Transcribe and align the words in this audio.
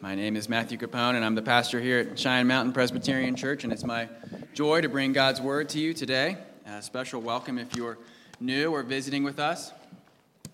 My 0.00 0.14
name 0.14 0.36
is 0.36 0.48
Matthew 0.48 0.78
Capone, 0.78 1.16
and 1.16 1.24
I'm 1.24 1.34
the 1.34 1.42
pastor 1.42 1.80
here 1.80 1.98
at 1.98 2.16
Cheyenne 2.16 2.46
Mountain 2.46 2.72
Presbyterian 2.72 3.34
Church, 3.34 3.64
and 3.64 3.72
it's 3.72 3.82
my 3.82 4.08
joy 4.54 4.80
to 4.80 4.88
bring 4.88 5.12
God's 5.12 5.40
Word 5.40 5.68
to 5.70 5.80
you 5.80 5.92
today. 5.92 6.36
A 6.66 6.80
special 6.80 7.20
welcome 7.20 7.58
if 7.58 7.74
you're 7.74 7.98
new 8.38 8.70
or 8.70 8.84
visiting 8.84 9.24
with 9.24 9.40
us. 9.40 9.72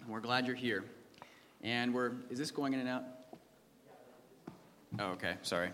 We're 0.09 0.21
glad 0.21 0.47
you're 0.47 0.57
here. 0.57 0.83
And 1.63 1.93
we're, 1.93 2.13
is 2.31 2.39
this 2.39 2.51
going 2.51 2.73
in 2.73 2.81
and 2.81 2.89
out? 2.89 3.03
Oh, 4.99 5.09
okay, 5.09 5.35
sorry. 5.43 5.73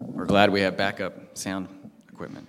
We're 0.00 0.26
glad 0.26 0.50
we 0.50 0.60
have 0.60 0.76
backup 0.76 1.38
sound 1.38 1.66
equipment. 2.12 2.46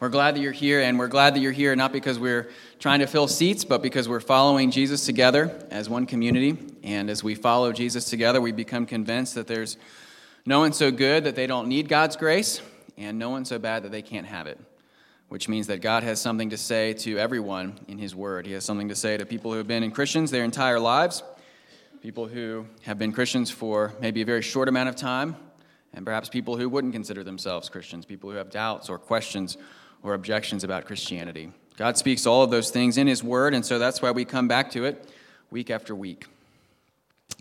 We're 0.00 0.08
glad 0.08 0.34
that 0.34 0.40
you're 0.40 0.52
here, 0.52 0.80
and 0.80 0.98
we're 0.98 1.08
glad 1.08 1.34
that 1.34 1.40
you're 1.40 1.52
here 1.52 1.76
not 1.76 1.92
because 1.92 2.18
we're 2.18 2.48
trying 2.78 3.00
to 3.00 3.06
fill 3.06 3.28
seats, 3.28 3.64
but 3.64 3.82
because 3.82 4.08
we're 4.08 4.20
following 4.20 4.70
Jesus 4.70 5.04
together 5.04 5.62
as 5.70 5.90
one 5.90 6.06
community. 6.06 6.56
And 6.82 7.10
as 7.10 7.24
we 7.24 7.34
follow 7.34 7.72
Jesus 7.72 8.04
together, 8.04 8.40
we 8.40 8.52
become 8.52 8.86
convinced 8.86 9.34
that 9.34 9.46
there's 9.46 9.76
no 10.46 10.60
one 10.60 10.72
so 10.72 10.90
good 10.90 11.24
that 11.24 11.36
they 11.36 11.46
don't 11.46 11.68
need 11.68 11.88
God's 11.88 12.16
grace, 12.16 12.62
and 12.96 13.18
no 13.18 13.30
one 13.30 13.44
so 13.44 13.58
bad 13.58 13.82
that 13.82 13.92
they 13.92 14.02
can't 14.02 14.26
have 14.26 14.46
it. 14.46 14.58
Which 15.28 15.48
means 15.48 15.66
that 15.66 15.82
God 15.82 16.04
has 16.04 16.20
something 16.20 16.50
to 16.50 16.56
say 16.56 16.94
to 16.94 17.18
everyone 17.18 17.78
in 17.86 17.98
His 17.98 18.14
Word. 18.14 18.46
He 18.46 18.52
has 18.52 18.64
something 18.64 18.88
to 18.88 18.94
say 18.94 19.18
to 19.18 19.26
people 19.26 19.50
who 19.50 19.58
have 19.58 19.66
been 19.66 19.82
in 19.82 19.90
Christians 19.90 20.30
their 20.30 20.44
entire 20.44 20.80
lives, 20.80 21.22
people 22.00 22.26
who 22.26 22.66
have 22.82 22.98
been 22.98 23.12
Christians 23.12 23.50
for 23.50 23.92
maybe 24.00 24.22
a 24.22 24.24
very 24.24 24.40
short 24.40 24.68
amount 24.68 24.88
of 24.88 24.96
time, 24.96 25.36
and 25.92 26.06
perhaps 26.06 26.30
people 26.30 26.56
who 26.56 26.68
wouldn't 26.68 26.94
consider 26.94 27.22
themselves 27.22 27.68
Christians, 27.68 28.06
people 28.06 28.30
who 28.30 28.36
have 28.36 28.50
doubts 28.50 28.88
or 28.88 28.98
questions 28.98 29.58
or 30.02 30.14
objections 30.14 30.64
about 30.64 30.86
Christianity. 30.86 31.52
God 31.76 31.98
speaks 31.98 32.26
all 32.26 32.42
of 32.42 32.50
those 32.50 32.70
things 32.70 32.96
in 32.96 33.06
His 33.06 33.22
Word, 33.22 33.52
and 33.52 33.66
so 33.66 33.78
that's 33.78 34.00
why 34.00 34.12
we 34.12 34.24
come 34.24 34.48
back 34.48 34.70
to 34.70 34.84
it 34.84 35.12
week 35.50 35.70
after 35.70 35.94
week. 35.94 36.26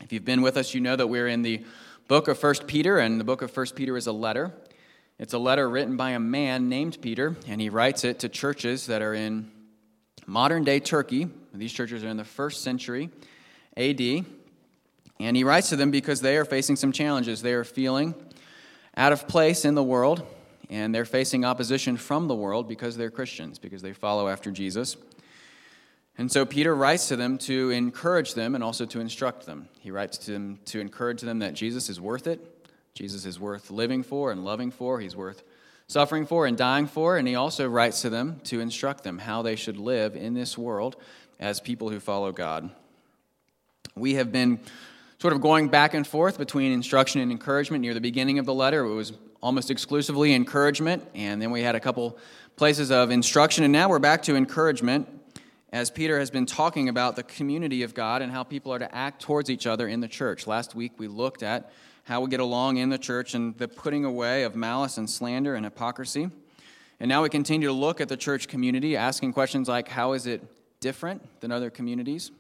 If 0.04 0.14
you've 0.14 0.26
been 0.26 0.42
with 0.42 0.58
us, 0.58 0.74
you 0.74 0.82
know 0.82 0.96
that 0.96 1.08
we're 1.08 1.28
in 1.28 1.42
the 1.42 1.66
book 2.08 2.28
of 2.28 2.42
1 2.42 2.56
Peter, 2.68 3.00
and 3.00 3.20
the 3.20 3.24
book 3.24 3.42
of 3.42 3.56
1 3.56 3.67
Peter 3.76 3.98
is 3.98 4.08
a 4.08 4.12
letter. 4.12 4.54
It's 5.20 5.34
a 5.34 5.39
letter 5.39 5.70
written 5.70 5.98
by 5.98 6.12
a 6.12 6.20
man 6.20 6.70
named 6.70 7.02
Peter, 7.02 7.36
and 7.48 7.59
he 7.59 7.70
writes 7.70 8.04
it 8.04 8.20
to 8.20 8.30
churches 8.30 8.88
that 8.88 9.02
are 9.02 9.14
in 9.14 9.52
modern 10.26 10.64
day 10.64 10.80
Turkey. 10.80 11.28
These 11.54 11.73
churches 11.73 12.04
are 12.04 12.09
in 12.09 12.17
the 12.17 12.23
first 12.23 12.62
century 12.62 13.09
AD. 13.76 14.26
And 15.20 15.36
he 15.36 15.44
writes 15.44 15.70
to 15.70 15.76
them 15.76 15.89
because 15.89 16.22
they 16.22 16.38
are 16.38 16.45
facing 16.45 16.76
some 16.76 16.92
challenges. 16.92 17.42
They 17.42 17.54
are 17.54 17.64
feeling 17.64 18.14
out 18.95 19.11
of 19.11 19.28
place 19.28 19.66
in 19.66 19.73
the 19.73 19.84
world 19.84 20.26
and 20.70 20.94
they're 20.94 21.06
facing 21.06 21.45
opposition 21.45 21.98
from 21.98 22.28
the 22.28 22.36
world 22.36 22.67
because 22.67 22.98
they're 22.98 23.09
Christians, 23.09 23.58
because 23.58 23.82
they 23.82 23.94
follow 23.94 24.28
after 24.28 24.52
Jesus. 24.52 24.98
And 26.18 26.32
so 26.32 26.46
Peter 26.46 26.76
writes 26.76 27.10
to 27.10 27.16
them 27.16 27.38
to 27.40 27.70
encourage 27.70 28.34
them 28.34 28.56
and 28.56 28.64
also 28.64 28.86
to 28.88 29.00
instruct 29.00 29.46
them. 29.46 29.70
He 29.80 29.92
writes 29.92 30.18
to 30.20 30.32
them 30.32 30.60
to 30.66 30.80
encourage 30.80 31.22
them 31.22 31.40
that 31.40 31.54
Jesus 31.54 31.90
is 31.90 32.02
worth 32.02 32.26
it. 32.26 32.70
Jesus 32.96 33.26
is 33.26 33.40
worth 33.40 33.70
living 33.70 34.02
for 34.02 34.32
and 34.32 34.44
loving 34.44 34.72
for. 34.72 35.00
He's 35.00 35.16
worth 35.16 35.44
suffering 35.88 36.26
for 36.26 36.48
and 36.48 36.58
dying 36.58 36.88
for. 36.88 37.18
And 37.18 37.28
he 37.28 37.36
also 37.36 37.68
writes 37.68 38.02
to 38.02 38.10
them 38.10 38.42
to 38.45 38.60
instruct 38.60 39.04
them 39.04 39.20
how 39.20 39.44
they 39.44 39.56
should 39.56 39.78
live 39.78 40.16
in 40.16 40.34
this 40.34 40.58
world 40.58 40.95
as 41.40 41.60
people 41.60 41.90
who 41.90 42.00
follow 42.00 42.32
God. 42.32 42.72
We 43.95 44.16
have 44.16 44.32
been 44.32 44.60
sort 45.20 45.34
of 45.34 45.42
going 45.42 45.70
back 45.70 45.94
and 45.94 46.06
forth 46.06 46.40
between 46.40 46.72
instruction 46.72 47.22
and 47.22 47.32
encouragement 47.32 47.82
near 47.82 47.94
the 47.94 48.02
beginning 48.02 48.40
of 48.40 48.45
the 48.45 48.54
letter. 48.54 48.84
It 48.84 48.94
was 48.94 49.14
almost 49.42 49.70
exclusively 49.70 50.34
encouragement, 50.34 51.08
and 51.14 51.42
then 51.42 51.52
we 51.52 51.62
had 51.62 51.76
a 51.76 51.80
couple 51.80 52.18
places 52.56 52.92
of 52.92 53.12
instruction, 53.12 53.64
and 53.64 53.72
now 53.72 53.88
we're 53.90 54.00
back 54.00 54.23
to 54.23 54.36
encouragement 54.36 55.08
as 55.78 55.92
Peter 55.92 56.17
has 56.17 56.31
been 56.31 56.47
talking 56.47 56.89
about 56.89 57.16
the 57.16 57.22
community 57.22 57.83
of 57.83 57.94
God 57.94 58.23
and 58.23 58.31
how 58.31 58.44
people 58.44 58.73
are 58.73 58.80
to 58.80 58.95
act 58.95 59.22
towards 59.22 59.47
each 59.47 59.67
other 59.67 59.88
in 59.88 60.00
the 60.00 60.08
church. 60.08 60.47
Last 60.47 60.73
week 60.73 60.94
we 60.97 61.08
looked 61.08 61.44
at 61.44 61.72
how 62.06 62.20
we 62.22 62.31
get 62.31 62.39
along 62.39 62.78
in 62.78 62.89
the 62.89 62.97
church 62.97 63.36
and 63.36 63.56
the 63.59 63.67
putting 63.67 64.03
away 64.03 64.42
of 64.42 64.55
malice 64.55 64.98
and 64.98 65.08
slander 65.08 65.53
and 65.53 65.64
hypocrisy. 65.64 66.31
And 67.00 67.08
now 67.08 67.22
we 67.22 67.30
continue 67.30 67.67
to 67.67 67.73
look 67.73 68.02
at 68.02 68.10
the 68.10 68.17
church 68.17 68.48
community, 68.48 68.98
asking 68.98 69.33
questions 69.33 69.67
like 69.67 69.88
how 69.88 70.14
is 70.14 70.26
it 70.26 70.42
different 70.80 71.42
than 71.42 71.52
other 71.52 71.70
communities? 71.70 72.32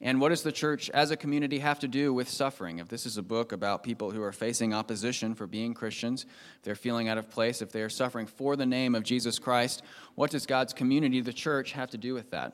And 0.00 0.20
what 0.20 0.28
does 0.28 0.42
the 0.42 0.52
church 0.52 0.90
as 0.90 1.10
a 1.10 1.16
community 1.16 1.58
have 1.60 1.78
to 1.80 1.88
do 1.88 2.12
with 2.12 2.28
suffering? 2.28 2.78
If 2.78 2.88
this 2.88 3.06
is 3.06 3.16
a 3.16 3.22
book 3.22 3.52
about 3.52 3.82
people 3.82 4.10
who 4.10 4.22
are 4.22 4.32
facing 4.32 4.74
opposition 4.74 5.34
for 5.34 5.46
being 5.46 5.72
Christians, 5.72 6.24
if 6.56 6.62
they're 6.62 6.74
feeling 6.74 7.08
out 7.08 7.16
of 7.16 7.30
place, 7.30 7.62
if 7.62 7.72
they 7.72 7.82
are 7.82 7.88
suffering 7.88 8.26
for 8.26 8.56
the 8.56 8.66
name 8.66 8.94
of 8.94 9.04
Jesus 9.04 9.38
Christ, 9.38 9.82
what 10.14 10.30
does 10.30 10.44
God's 10.44 10.74
community, 10.74 11.20
the 11.20 11.32
church, 11.32 11.72
have 11.72 11.90
to 11.90 11.98
do 11.98 12.12
with 12.12 12.30
that? 12.30 12.52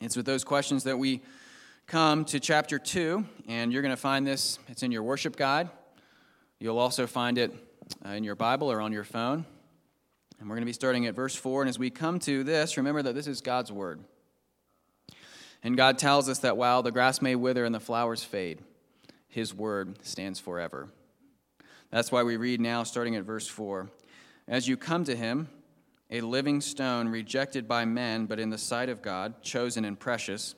It's 0.00 0.16
with 0.16 0.26
those 0.26 0.44
questions 0.44 0.84
that 0.84 0.98
we 0.98 1.22
come 1.86 2.26
to 2.26 2.38
chapter 2.38 2.78
2, 2.78 3.24
and 3.48 3.72
you're 3.72 3.82
going 3.82 3.94
to 3.94 4.00
find 4.00 4.26
this, 4.26 4.58
it's 4.68 4.82
in 4.82 4.92
your 4.92 5.02
worship 5.02 5.34
guide. 5.34 5.70
You'll 6.60 6.78
also 6.78 7.06
find 7.06 7.38
it 7.38 7.54
uh, 8.04 8.10
in 8.10 8.22
your 8.22 8.34
Bible 8.34 8.70
or 8.70 8.80
on 8.82 8.92
your 8.92 9.04
phone. 9.04 9.46
And 10.38 10.48
we're 10.48 10.56
going 10.56 10.62
to 10.62 10.66
be 10.66 10.72
starting 10.72 11.06
at 11.06 11.14
verse 11.14 11.34
4. 11.34 11.62
And 11.62 11.68
as 11.68 11.78
we 11.78 11.90
come 11.90 12.18
to 12.20 12.44
this, 12.44 12.76
remember 12.76 13.02
that 13.02 13.14
this 13.14 13.26
is 13.26 13.40
God's 13.40 13.72
Word. 13.72 14.00
And 15.62 15.76
God 15.76 15.98
tells 15.98 16.28
us 16.28 16.40
that 16.40 16.56
while 16.56 16.82
the 16.82 16.92
grass 16.92 17.20
may 17.20 17.34
wither 17.34 17.64
and 17.64 17.74
the 17.74 17.80
flowers 17.80 18.22
fade, 18.22 18.60
his 19.28 19.52
word 19.52 20.04
stands 20.04 20.38
forever. 20.38 20.88
That's 21.90 22.12
why 22.12 22.22
we 22.22 22.36
read 22.36 22.60
now, 22.60 22.82
starting 22.82 23.16
at 23.16 23.24
verse 23.24 23.48
4 23.48 23.88
As 24.46 24.68
you 24.68 24.76
come 24.76 25.04
to 25.04 25.16
him, 25.16 25.48
a 26.10 26.20
living 26.20 26.60
stone 26.60 27.08
rejected 27.08 27.68
by 27.68 27.84
men, 27.84 28.26
but 28.26 28.40
in 28.40 28.50
the 28.50 28.58
sight 28.58 28.88
of 28.88 29.02
God, 29.02 29.42
chosen 29.42 29.84
and 29.84 29.98
precious, 29.98 30.54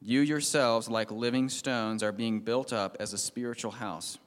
you 0.00 0.20
yourselves, 0.20 0.88
like 0.88 1.12
living 1.12 1.48
stones, 1.48 2.02
are 2.02 2.10
being 2.10 2.40
built 2.40 2.72
up 2.72 2.96
as 2.98 3.12
a 3.12 3.18
spiritual 3.18 3.70
house, 3.70 4.18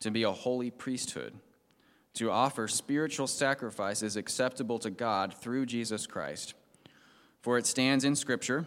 to 0.00 0.10
be 0.10 0.24
a 0.24 0.32
holy 0.32 0.70
priesthood, 0.70 1.34
to 2.14 2.30
offer 2.30 2.68
spiritual 2.68 3.26
sacrifices 3.26 4.16
acceptable 4.16 4.78
to 4.78 4.90
God 4.90 5.32
through 5.32 5.64
Jesus 5.64 6.06
Christ. 6.06 6.52
For 7.40 7.56
it 7.56 7.66
stands 7.66 8.04
in 8.04 8.14
Scripture. 8.16 8.66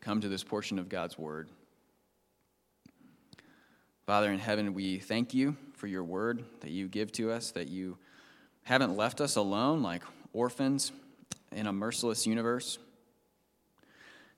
come 0.00 0.20
to 0.20 0.28
this 0.28 0.42
portion 0.42 0.78
of 0.78 0.88
God's 0.88 1.18
Word. 1.18 1.48
Father 4.06 4.32
in 4.32 4.38
heaven, 4.38 4.74
we 4.74 4.98
thank 4.98 5.34
you 5.34 5.56
for 5.74 5.86
your 5.86 6.02
word 6.02 6.42
that 6.60 6.70
you 6.70 6.88
give 6.88 7.12
to 7.12 7.30
us, 7.30 7.52
that 7.52 7.68
you 7.68 7.96
haven't 8.64 8.96
left 8.96 9.20
us 9.20 9.36
alone 9.36 9.82
like 9.82 10.02
orphans 10.32 10.90
in 11.52 11.66
a 11.66 11.72
merciless 11.72 12.26
universe. 12.26 12.78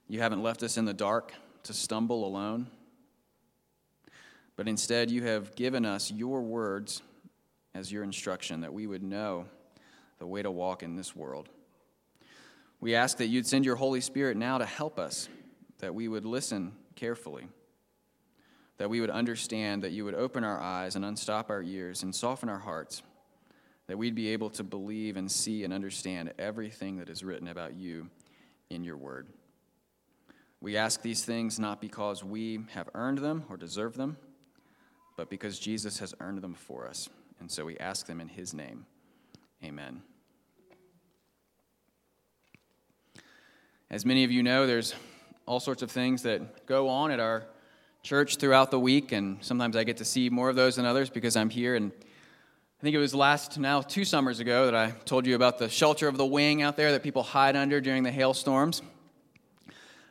You 0.07 0.19
haven't 0.19 0.43
left 0.43 0.63
us 0.63 0.77
in 0.77 0.85
the 0.85 0.93
dark 0.93 1.33
to 1.63 1.73
stumble 1.73 2.27
alone, 2.27 2.67
but 4.55 4.67
instead 4.67 5.09
you 5.09 5.23
have 5.23 5.55
given 5.55 5.85
us 5.85 6.11
your 6.11 6.41
words 6.41 7.01
as 7.73 7.91
your 7.91 8.03
instruction 8.03 8.61
that 8.61 8.73
we 8.73 8.85
would 8.85 9.01
know 9.01 9.45
the 10.19 10.27
way 10.27 10.43
to 10.43 10.51
walk 10.51 10.83
in 10.83 10.95
this 10.95 11.15
world. 11.15 11.49
We 12.79 12.95
ask 12.95 13.17
that 13.17 13.27
you'd 13.27 13.47
send 13.47 13.65
your 13.65 13.77
Holy 13.77 14.01
Spirit 14.01 14.37
now 14.37 14.57
to 14.59 14.65
help 14.65 14.99
us 14.99 15.29
that 15.83 15.93
we 15.93 16.07
would 16.07 16.23
listen 16.23 16.71
carefully, 16.95 17.45
that 18.77 18.89
we 18.89 19.01
would 19.01 19.09
understand, 19.09 19.83
that 19.83 19.91
you 19.91 20.05
would 20.05 20.15
open 20.15 20.45
our 20.45 20.57
eyes 20.57 20.95
and 20.95 21.03
unstop 21.03 21.49
our 21.49 21.61
ears 21.61 22.03
and 22.03 22.15
soften 22.15 22.47
our 22.47 22.59
hearts, 22.59 23.03
that 23.87 23.97
we'd 23.97 24.15
be 24.15 24.29
able 24.29 24.49
to 24.49 24.63
believe 24.63 25.17
and 25.17 25.29
see 25.29 25.65
and 25.65 25.73
understand 25.73 26.31
everything 26.39 26.99
that 26.99 27.09
is 27.09 27.21
written 27.21 27.49
about 27.49 27.75
you 27.75 28.09
in 28.69 28.85
your 28.85 28.95
word. 28.95 29.27
We 30.61 30.77
ask 30.77 31.01
these 31.01 31.25
things 31.25 31.59
not 31.59 31.81
because 31.81 32.23
we 32.23 32.61
have 32.71 32.87
earned 32.93 33.17
them 33.17 33.43
or 33.49 33.57
deserve 33.57 33.97
them, 33.97 34.15
but 35.17 35.29
because 35.29 35.59
Jesus 35.59 35.99
has 35.99 36.15
earned 36.21 36.41
them 36.41 36.53
for 36.53 36.87
us. 36.87 37.09
And 37.41 37.51
so 37.51 37.65
we 37.65 37.77
ask 37.77 38.07
them 38.07 38.21
in 38.21 38.29
his 38.29 38.53
name. 38.53 38.85
Amen. 39.61 40.01
As 43.89 44.05
many 44.05 44.23
of 44.23 44.31
you 44.31 44.43
know, 44.43 44.65
there's 44.65 44.95
all 45.45 45.59
sorts 45.59 45.81
of 45.81 45.91
things 45.91 46.23
that 46.23 46.65
go 46.65 46.87
on 46.87 47.11
at 47.11 47.19
our 47.19 47.45
church 48.01 48.37
throughout 48.37 48.71
the 48.71 48.79
week, 48.79 49.11
and 49.11 49.37
sometimes 49.43 49.75
I 49.75 49.83
get 49.83 49.97
to 49.97 50.05
see 50.05 50.29
more 50.29 50.49
of 50.49 50.55
those 50.55 50.75
than 50.75 50.85
others 50.85 51.09
because 51.09 51.35
I'm 51.35 51.49
here. 51.49 51.75
And 51.75 51.91
I 51.99 52.83
think 52.83 52.95
it 52.95 52.99
was 52.99 53.15
last 53.15 53.57
now 53.57 53.81
two 53.81 54.05
summers 54.05 54.39
ago 54.39 54.65
that 54.65 54.75
I 54.75 54.91
told 55.05 55.25
you 55.25 55.35
about 55.35 55.57
the 55.57 55.69
shelter 55.69 56.07
of 56.07 56.17
the 56.17 56.25
wing 56.25 56.61
out 56.61 56.75
there 56.75 56.91
that 56.91 57.03
people 57.03 57.23
hide 57.23 57.55
under 57.55 57.79
during 57.79 58.03
the 58.03 58.11
hailstorms. 58.11 58.81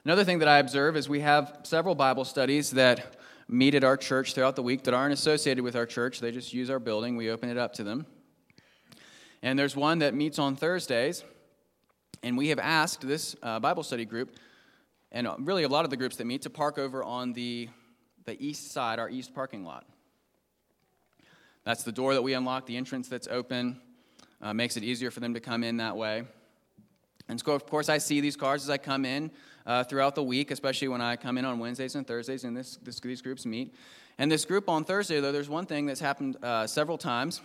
Another 0.05 0.25
thing 0.25 0.39
that 0.41 0.49
I 0.49 0.59
observe 0.59 0.97
is 0.97 1.09
we 1.09 1.21
have 1.21 1.61
several 1.65 1.95
Bible 1.95 2.25
studies 2.25 2.71
that 2.73 3.17
meet 3.49 3.75
at 3.75 3.85
our 3.85 3.97
church 3.97 4.35
throughout 4.35 4.57
the 4.57 4.63
week 4.63 4.85
that 4.85 4.95
aren't 4.95 5.13
associated 5.13 5.63
with 5.63 5.77
our 5.77 5.87
church. 5.87 6.21
They 6.21 6.33
just 6.33 6.53
use 6.53 6.71
our 6.71 6.79
building, 6.79 7.17
we 7.17 7.31
open 7.31 7.51
it 7.51 7.59
up 7.59 7.75
to 7.75 7.85
them. 7.85 8.07
And 9.43 9.59
there's 9.59 9.77
one 9.77 9.99
that 9.99 10.15
meets 10.15 10.39
on 10.39 10.57
Thursdays. 10.57 11.25
And 12.23 12.39
we 12.39 12.49
have 12.49 12.61
asked 12.61 13.07
this 13.07 13.35
uh, 13.43 13.59
Bible 13.59 13.83
study 13.83 14.05
group, 14.05 14.37
and 15.13 15.29
really 15.47 15.63
a 15.63 15.69
lot 15.69 15.85
of 15.85 15.91
the 15.91 15.97
groups 15.97 16.17
that 16.17 16.25
meet, 16.25 16.43
to 16.43 16.51
park 16.51 16.79
over 16.79 17.05
on 17.05 17.35
the, 17.35 17.69
the 18.25 18.43
east 18.45 18.73
side, 18.73 18.99
our 18.99 19.11
east 19.11 19.35
parking 19.35 19.65
lot. 19.65 19.87
That's 21.65 21.85
the 21.85 21.93
door 21.93 22.15
that 22.15 22.23
we 22.23 22.33
unlock, 22.33 22.67
the 22.67 22.77
entrance 22.77 23.09
that's 23.09 23.29
open, 23.29 23.81
uh, 24.41 24.53
makes 24.53 24.77
it 24.77 24.83
easier 24.83 25.11
for 25.11 25.21
them 25.21 25.35
to 25.35 25.41
come 25.41 25.63
in 25.63 25.77
that 25.77 25.97
way. 25.97 26.25
And 27.29 27.39
so, 27.39 27.53
of 27.53 27.67
course, 27.67 27.89
I 27.89 27.99
see 27.99 28.21
these 28.21 28.37
cars 28.37 28.65
as 28.65 28.71
I 28.71 28.79
come 28.79 29.05
in 29.05 29.31
uh, 29.65 29.85
throughout 29.85 30.15
the 30.15 30.25
week, 30.25 30.51
especially 30.51 30.89
when 30.89 31.01
I 31.01 31.15
come 31.15 31.39
in 31.39 31.45
on 31.45 31.59
Wednesdays 31.59 31.95
and 31.95 32.07
Thursdays, 32.07 32.43
and 32.45 32.57
this, 32.57 32.79
this, 32.83 32.99
these 32.99 33.23
groups 33.23 33.47
meet. 33.47 33.75
And 34.19 34.31
this 34.31 34.45
group 34.45 34.69
on 34.69 34.85
Thursday, 34.85 35.21
though, 35.21 35.31
there's 35.31 35.49
one 35.49 35.67
thing 35.67 35.87
that's 35.87 36.01
happened 36.01 36.37
uh, 36.43 36.67
several 36.67 36.99
times 36.99 37.41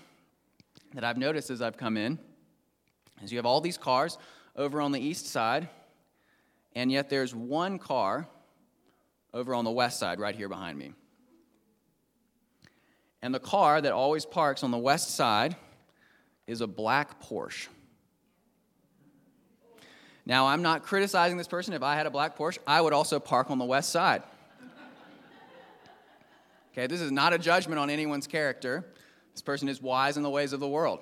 that 0.94 1.04
I've 1.04 1.18
noticed 1.18 1.50
as 1.50 1.62
I've 1.62 1.78
come 1.78 1.98
in, 1.98 2.18
is 3.22 3.32
you 3.32 3.38
have 3.38 3.46
all 3.46 3.62
these 3.62 3.78
cars 3.78 4.18
over 4.56 4.82
on 4.82 4.92
the 4.92 5.00
east 5.00 5.28
side, 5.28 5.70
and 6.78 6.92
yet 6.92 7.10
there's 7.10 7.34
one 7.34 7.80
car 7.80 8.28
over 9.34 9.56
on 9.56 9.66
the 9.66 9.72
west 9.72 9.98
side, 9.98 10.20
right 10.20 10.36
here 10.36 10.48
behind 10.48 10.78
me. 10.78 10.94
And 13.24 13.34
the 13.34 13.40
car 13.40 13.82
that 13.82 13.94
always 13.94 14.28
parks 14.28 14.62
on 14.62 14.70
the 14.70 14.78
west 14.78 15.16
side 15.16 15.56
is 16.46 16.62
a 16.62 16.68
black 16.68 17.20
Porsche. 17.20 17.68
Now, 20.24 20.46
I'm 20.46 20.62
not 20.62 20.84
criticizing 20.84 21.36
this 21.36 21.48
person. 21.48 21.74
If 21.74 21.82
I 21.82 21.96
had 21.96 22.06
a 22.06 22.12
black 22.12 22.38
Porsche, 22.38 22.60
I 22.68 22.80
would 22.80 22.94
also 22.94 23.20
park 23.20 23.50
on 23.50 23.58
the 23.58 23.66
west 23.66 23.90
side. 23.90 24.22
Okay, 26.74 26.86
this 26.86 27.02
is 27.02 27.12
not 27.12 27.34
a 27.34 27.40
judgment 27.40 27.80
on 27.80 27.90
anyone's 27.90 28.28
character. 28.28 28.86
This 29.34 29.42
person 29.42 29.68
is 29.68 29.82
wise 29.82 30.16
in 30.16 30.22
the 30.22 30.30
ways 30.30 30.54
of 30.54 30.60
the 30.60 30.68
world. 30.68 31.00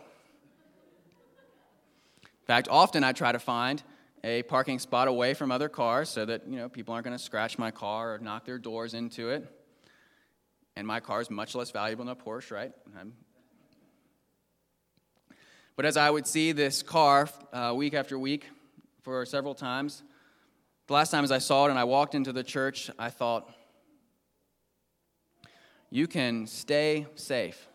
In 2.24 2.46
fact, 2.48 2.70
often 2.72 3.04
I 3.04 3.12
try 3.12 3.34
to 3.34 3.40
find 3.40 3.84
a 4.26 4.42
parking 4.42 4.80
spot 4.80 5.08
away 5.08 5.36
from 5.36 5.52
other 5.52 5.70
cars 5.70 6.10
so 6.10 6.26
that, 6.26 6.48
you 6.50 6.58
know, 6.58 6.68
people 6.68 6.96
aren't 6.96 7.06
going 7.06 7.16
to 7.16 7.24
scratch 7.24 7.60
my 7.60 7.70
car 7.70 8.16
or 8.16 8.18
knock 8.18 8.44
their 8.44 8.58
doors 8.58 8.96
into 8.96 9.30
it. 9.30 9.48
And 10.76 10.88
my 10.88 11.00
car 11.00 11.22
is 11.22 11.30
much 11.30 11.54
less 11.54 11.70
valuable 11.70 12.06
than 12.06 12.12
a 12.12 12.16
Porsche, 12.16 12.52
right? 12.52 12.72
I'm... 13.00 13.14
But 15.76 15.86
as 15.86 15.96
I 15.96 16.10
would 16.10 16.26
see 16.26 16.54
this 16.54 16.82
car 16.82 17.30
uh, 17.54 17.74
week 17.76 17.94
after 17.94 18.18
week 18.18 18.50
for 19.04 19.26
several 19.28 19.54
times, 19.54 20.02
the 20.88 20.94
last 20.94 21.12
time 21.12 21.24
as 21.24 21.32
I 21.32 21.38
saw 21.38 21.68
it 21.68 21.70
and 21.70 21.78
I 21.78 21.84
walked 21.84 22.16
into 22.16 22.34
the 22.34 22.44
church, 22.44 22.90
I 22.98 23.12
thought, 23.12 23.48
you 25.92 26.08
can 26.08 26.48
stay 26.48 27.06
safe 27.14 27.68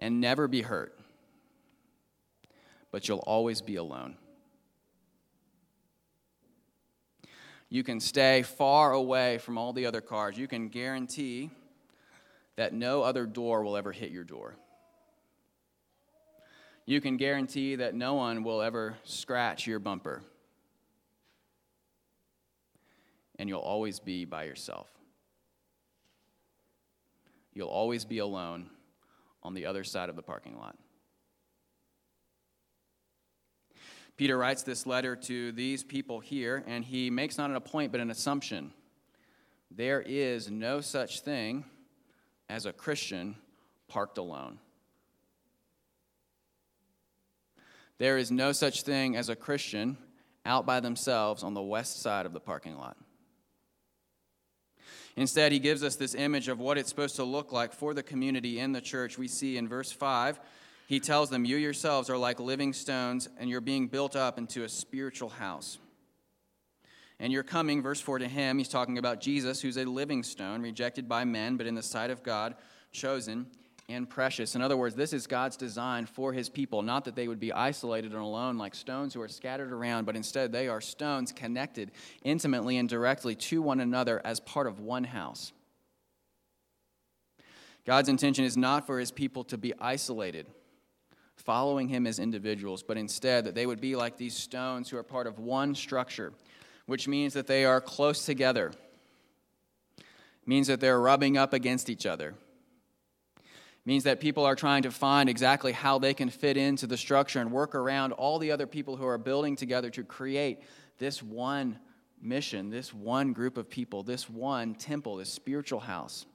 and 0.00 0.20
never 0.20 0.48
be 0.48 0.62
hurt 0.62 0.98
but 2.96 3.08
you'll 3.08 3.18
always 3.26 3.60
be 3.60 3.76
alone. 3.76 4.16
You 7.68 7.82
can 7.82 7.98
stay 8.00 8.42
far 8.42 8.92
away 8.92 9.38
from 9.38 9.58
all 9.58 9.72
the 9.72 9.86
other 9.86 10.00
cars. 10.00 10.38
You 10.38 10.46
can 10.46 10.68
guarantee 10.68 11.50
that 12.56 12.72
no 12.72 13.02
other 13.02 13.26
door 13.26 13.62
will 13.64 13.76
ever 13.76 13.92
hit 13.92 14.10
your 14.10 14.24
door. 14.24 14.56
You 16.86 17.00
can 17.00 17.16
guarantee 17.16 17.76
that 17.76 17.94
no 17.94 18.14
one 18.14 18.44
will 18.44 18.62
ever 18.62 18.96
scratch 19.02 19.66
your 19.66 19.80
bumper. 19.80 20.22
And 23.38 23.48
you'll 23.48 23.58
always 23.58 23.98
be 23.98 24.24
by 24.24 24.44
yourself. 24.44 24.88
You'll 27.52 27.68
always 27.68 28.04
be 28.04 28.18
alone 28.18 28.70
on 29.42 29.54
the 29.54 29.66
other 29.66 29.82
side 29.82 30.08
of 30.08 30.16
the 30.16 30.22
parking 30.22 30.56
lot. 30.56 30.76
Peter 34.16 34.38
writes 34.38 34.62
this 34.62 34.86
letter 34.86 35.14
to 35.14 35.52
these 35.52 35.84
people 35.84 36.20
here, 36.20 36.64
and 36.66 36.84
he 36.84 37.10
makes 37.10 37.36
not 37.36 37.54
a 37.54 37.60
point 37.60 37.92
but 37.92 38.00
an 38.00 38.10
assumption. 38.10 38.72
There 39.70 40.00
is 40.00 40.50
no 40.50 40.80
such 40.80 41.20
thing 41.20 41.64
as 42.48 42.64
a 42.64 42.72
Christian 42.72 43.36
parked 43.88 44.16
alone. 44.16 44.58
There 47.98 48.18
is 48.18 48.30
no 48.30 48.52
such 48.52 48.82
thing 48.82 49.16
as 49.16 49.28
a 49.28 49.36
Christian 49.36 49.96
out 50.44 50.64
by 50.64 50.80
themselves 50.80 51.42
on 51.42 51.54
the 51.54 51.62
west 51.62 52.00
side 52.00 52.26
of 52.26 52.32
the 52.32 52.40
parking 52.40 52.76
lot. 52.76 52.96
Instead, 55.16 55.50
he 55.50 55.58
gives 55.58 55.82
us 55.82 55.96
this 55.96 56.14
image 56.14 56.48
of 56.48 56.58
what 56.58 56.76
it's 56.76 56.90
supposed 56.90 57.16
to 57.16 57.24
look 57.24 57.50
like 57.50 57.72
for 57.72 57.94
the 57.94 58.02
community 58.02 58.60
in 58.60 58.72
the 58.72 58.82
church. 58.82 59.16
We 59.16 59.28
see 59.28 59.56
in 59.56 59.66
verse 59.66 59.90
5 59.90 60.38
he 60.86 61.00
tells 61.00 61.30
them, 61.30 61.44
You 61.44 61.56
yourselves 61.56 62.08
are 62.08 62.16
like 62.16 62.38
living 62.38 62.72
stones, 62.72 63.28
and 63.38 63.50
you're 63.50 63.60
being 63.60 63.88
built 63.88 64.16
up 64.16 64.38
into 64.38 64.62
a 64.62 64.68
spiritual 64.68 65.28
house. 65.28 65.78
And 67.18 67.32
you're 67.32 67.42
coming, 67.42 67.82
verse 67.82 68.00
4 68.00 68.20
to 68.20 68.28
him, 68.28 68.58
he's 68.58 68.68
talking 68.68 68.98
about 68.98 69.20
Jesus, 69.20 69.60
who's 69.60 69.78
a 69.78 69.84
living 69.84 70.22
stone, 70.22 70.62
rejected 70.62 71.08
by 71.08 71.24
men, 71.24 71.56
but 71.56 71.66
in 71.66 71.74
the 71.74 71.82
sight 71.82 72.10
of 72.10 72.22
God, 72.22 72.54
chosen 72.92 73.46
and 73.88 74.08
precious. 74.08 74.54
In 74.54 74.62
other 74.62 74.76
words, 74.76 74.94
this 74.94 75.12
is 75.12 75.26
God's 75.26 75.56
design 75.56 76.06
for 76.06 76.32
his 76.32 76.48
people, 76.48 76.82
not 76.82 77.04
that 77.04 77.16
they 77.16 77.26
would 77.26 77.40
be 77.40 77.52
isolated 77.52 78.12
and 78.12 78.20
alone 78.20 78.58
like 78.58 78.74
stones 78.74 79.14
who 79.14 79.20
are 79.22 79.28
scattered 79.28 79.72
around, 79.72 80.04
but 80.04 80.16
instead 80.16 80.52
they 80.52 80.68
are 80.68 80.80
stones 80.80 81.32
connected 81.32 81.92
intimately 82.22 82.76
and 82.76 82.88
directly 82.88 83.34
to 83.34 83.62
one 83.62 83.80
another 83.80 84.20
as 84.24 84.40
part 84.40 84.66
of 84.66 84.80
one 84.80 85.04
house. 85.04 85.52
God's 87.86 88.08
intention 88.08 88.44
is 88.44 88.56
not 88.56 88.86
for 88.86 88.98
his 88.98 89.12
people 89.12 89.44
to 89.44 89.56
be 89.56 89.72
isolated 89.80 90.46
following 91.36 91.88
him 91.88 92.06
as 92.06 92.18
individuals, 92.18 92.82
but 92.82 92.96
instead 92.96 93.44
that 93.44 93.54
they 93.54 93.66
would 93.66 93.80
be 93.80 93.94
like 93.94 94.16
these 94.16 94.36
stones 94.36 94.88
who 94.88 94.96
are 94.96 95.02
part 95.02 95.26
of 95.26 95.38
one 95.38 95.74
structure, 95.74 96.32
which 96.86 97.06
means 97.06 97.34
that 97.34 97.46
they 97.46 97.64
are 97.64 97.80
close 97.80 98.24
together, 98.26 98.72
means 100.46 100.66
that 100.66 100.80
they're 100.80 101.00
rubbing 101.00 101.36
up 101.36 101.52
against 101.52 101.90
each 101.90 102.06
other. 102.06 102.34
Means 103.84 104.02
that 104.02 104.18
people 104.18 104.44
are 104.44 104.56
trying 104.56 104.82
to 104.82 104.90
find 104.90 105.28
exactly 105.28 105.70
how 105.70 106.00
they 106.00 106.12
can 106.12 106.28
fit 106.28 106.56
into 106.56 106.88
the 106.88 106.96
structure 106.96 107.40
and 107.40 107.52
work 107.52 107.76
around 107.76 108.12
all 108.12 108.40
the 108.40 108.50
other 108.50 108.66
people 108.66 108.96
who 108.96 109.06
are 109.06 109.18
building 109.18 109.54
together 109.54 109.90
to 109.90 110.02
create 110.02 110.60
this 110.98 111.22
one 111.22 111.78
mission, 112.20 112.70
this 112.70 112.92
one 112.92 113.32
group 113.32 113.56
of 113.56 113.70
people, 113.70 114.02
this 114.02 114.28
one 114.28 114.74
temple, 114.74 115.16
this 115.16 115.32
spiritual 115.32 115.78
house. 115.78 116.26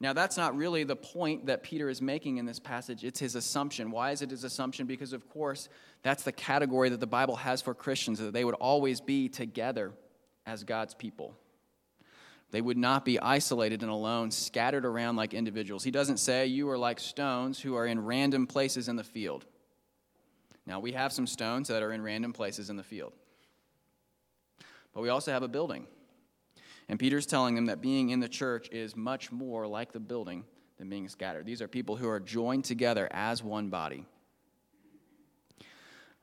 Now, 0.00 0.12
that's 0.12 0.36
not 0.36 0.56
really 0.56 0.84
the 0.84 0.94
point 0.94 1.46
that 1.46 1.64
Peter 1.64 1.88
is 1.88 2.00
making 2.00 2.36
in 2.36 2.46
this 2.46 2.60
passage. 2.60 3.02
It's 3.02 3.18
his 3.18 3.34
assumption. 3.34 3.90
Why 3.90 4.12
is 4.12 4.22
it 4.22 4.30
his 4.30 4.44
assumption? 4.44 4.86
Because, 4.86 5.12
of 5.12 5.28
course, 5.28 5.68
that's 6.02 6.22
the 6.22 6.30
category 6.30 6.88
that 6.90 7.00
the 7.00 7.06
Bible 7.06 7.34
has 7.34 7.60
for 7.60 7.74
Christians, 7.74 8.20
that 8.20 8.32
they 8.32 8.44
would 8.44 8.54
always 8.54 9.00
be 9.00 9.28
together 9.28 9.92
as 10.46 10.62
God's 10.62 10.94
people. 10.94 11.34
They 12.50 12.60
would 12.60 12.78
not 12.78 13.04
be 13.04 13.18
isolated 13.18 13.82
and 13.82 13.90
alone, 13.90 14.30
scattered 14.30 14.84
around 14.86 15.16
like 15.16 15.34
individuals. 15.34 15.82
He 15.82 15.90
doesn't 15.90 16.18
say 16.18 16.46
you 16.46 16.70
are 16.70 16.78
like 16.78 17.00
stones 17.00 17.60
who 17.60 17.74
are 17.74 17.86
in 17.86 18.04
random 18.04 18.46
places 18.46 18.88
in 18.88 18.96
the 18.96 19.04
field. 19.04 19.44
Now, 20.64 20.78
we 20.80 20.92
have 20.92 21.12
some 21.12 21.26
stones 21.26 21.68
that 21.68 21.82
are 21.82 21.92
in 21.92 22.02
random 22.02 22.32
places 22.32 22.70
in 22.70 22.76
the 22.76 22.82
field, 22.82 23.14
but 24.94 25.02
we 25.02 25.08
also 25.08 25.32
have 25.32 25.42
a 25.42 25.48
building. 25.48 25.86
And 26.88 26.98
Peter's 26.98 27.26
telling 27.26 27.54
them 27.54 27.66
that 27.66 27.80
being 27.80 28.10
in 28.10 28.20
the 28.20 28.28
church 28.28 28.68
is 28.70 28.96
much 28.96 29.30
more 29.30 29.66
like 29.66 29.92
the 29.92 30.00
building 30.00 30.44
than 30.78 30.88
being 30.88 31.08
scattered. 31.08 31.44
These 31.44 31.60
are 31.60 31.68
people 31.68 31.96
who 31.96 32.08
are 32.08 32.20
joined 32.20 32.64
together 32.64 33.08
as 33.10 33.42
one 33.42 33.68
body. 33.68 34.06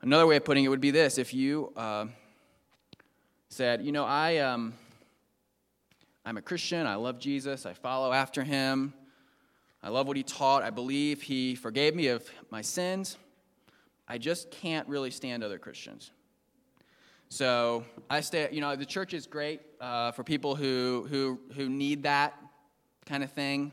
Another 0.02 0.26
way 0.26 0.36
of 0.36 0.44
putting 0.44 0.64
it 0.64 0.68
would 0.68 0.80
be 0.80 0.90
this 0.90 1.18
if 1.18 1.32
you 1.32 1.72
uh, 1.76 2.06
said, 3.48 3.82
You 3.82 3.92
know, 3.92 4.04
I, 4.04 4.38
um, 4.38 4.74
I'm 6.24 6.36
a 6.36 6.42
Christian, 6.42 6.86
I 6.86 6.96
love 6.96 7.18
Jesus, 7.18 7.64
I 7.66 7.72
follow 7.72 8.12
after 8.12 8.42
him, 8.42 8.92
I 9.82 9.88
love 9.88 10.08
what 10.08 10.16
he 10.16 10.22
taught, 10.22 10.62
I 10.62 10.70
believe 10.70 11.22
he 11.22 11.54
forgave 11.54 11.94
me 11.94 12.08
of 12.08 12.28
my 12.50 12.60
sins, 12.60 13.16
I 14.08 14.18
just 14.18 14.50
can't 14.50 14.86
really 14.88 15.10
stand 15.10 15.44
other 15.44 15.58
Christians. 15.58 16.10
So 17.28 17.84
I 18.08 18.20
stay, 18.20 18.48
you 18.52 18.60
know, 18.60 18.76
the 18.76 18.86
church 18.86 19.12
is 19.12 19.26
great 19.26 19.60
uh, 19.80 20.12
for 20.12 20.22
people 20.22 20.54
who, 20.54 21.06
who, 21.10 21.40
who 21.54 21.68
need 21.68 22.04
that 22.04 22.34
kind 23.04 23.24
of 23.24 23.32
thing. 23.32 23.72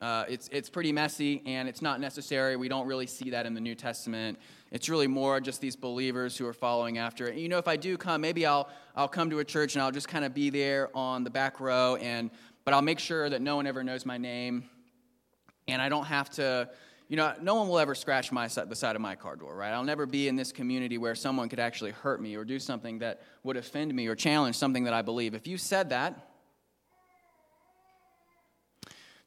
Uh, 0.00 0.24
it's, 0.28 0.48
it's 0.52 0.70
pretty 0.70 0.92
messy 0.92 1.42
and 1.44 1.68
it's 1.68 1.82
not 1.82 1.98
necessary. 1.98 2.56
We 2.56 2.68
don't 2.68 2.86
really 2.86 3.06
see 3.06 3.30
that 3.30 3.46
in 3.46 3.54
the 3.54 3.60
New 3.60 3.74
Testament. 3.74 4.38
It's 4.70 4.88
really 4.88 5.06
more 5.06 5.40
just 5.40 5.60
these 5.60 5.76
believers 5.76 6.36
who 6.36 6.46
are 6.46 6.52
following 6.52 6.98
after 6.98 7.26
it. 7.26 7.36
You 7.36 7.48
know, 7.48 7.58
if 7.58 7.66
I 7.66 7.76
do 7.76 7.96
come, 7.96 8.20
maybe 8.20 8.46
I'll, 8.46 8.68
I'll 8.94 9.08
come 9.08 9.30
to 9.30 9.40
a 9.40 9.44
church 9.44 9.74
and 9.74 9.82
I'll 9.82 9.92
just 9.92 10.08
kind 10.08 10.24
of 10.24 10.34
be 10.34 10.50
there 10.50 10.90
on 10.94 11.24
the 11.24 11.30
back 11.30 11.58
row, 11.58 11.96
and, 11.96 12.30
but 12.64 12.74
I'll 12.74 12.82
make 12.82 12.98
sure 12.98 13.28
that 13.30 13.40
no 13.40 13.56
one 13.56 13.66
ever 13.66 13.82
knows 13.82 14.04
my 14.04 14.18
name. 14.18 14.68
And 15.68 15.80
I 15.80 15.88
don't 15.88 16.04
have 16.04 16.28
to, 16.30 16.68
you 17.08 17.16
know, 17.16 17.34
no 17.40 17.54
one 17.54 17.68
will 17.68 17.78
ever 17.78 17.94
scratch 17.94 18.32
my 18.32 18.48
the 18.48 18.74
side 18.74 18.96
of 18.96 19.02
my 19.02 19.14
car 19.14 19.36
door, 19.36 19.54
right? 19.54 19.72
I'll 19.72 19.84
never 19.84 20.06
be 20.06 20.28
in 20.28 20.36
this 20.36 20.52
community 20.52 20.96
where 20.96 21.14
someone 21.14 21.48
could 21.48 21.60
actually 21.60 21.90
hurt 21.90 22.20
me 22.20 22.34
or 22.34 22.44
do 22.44 22.58
something 22.58 22.98
that 23.00 23.22
would 23.42 23.56
offend 23.56 23.94
me 23.94 24.06
or 24.06 24.14
challenge 24.14 24.56
something 24.56 24.84
that 24.84 24.94
I 24.94 25.02
believe. 25.02 25.34
If 25.34 25.46
you 25.46 25.58
said 25.58 25.90
that 25.90 26.30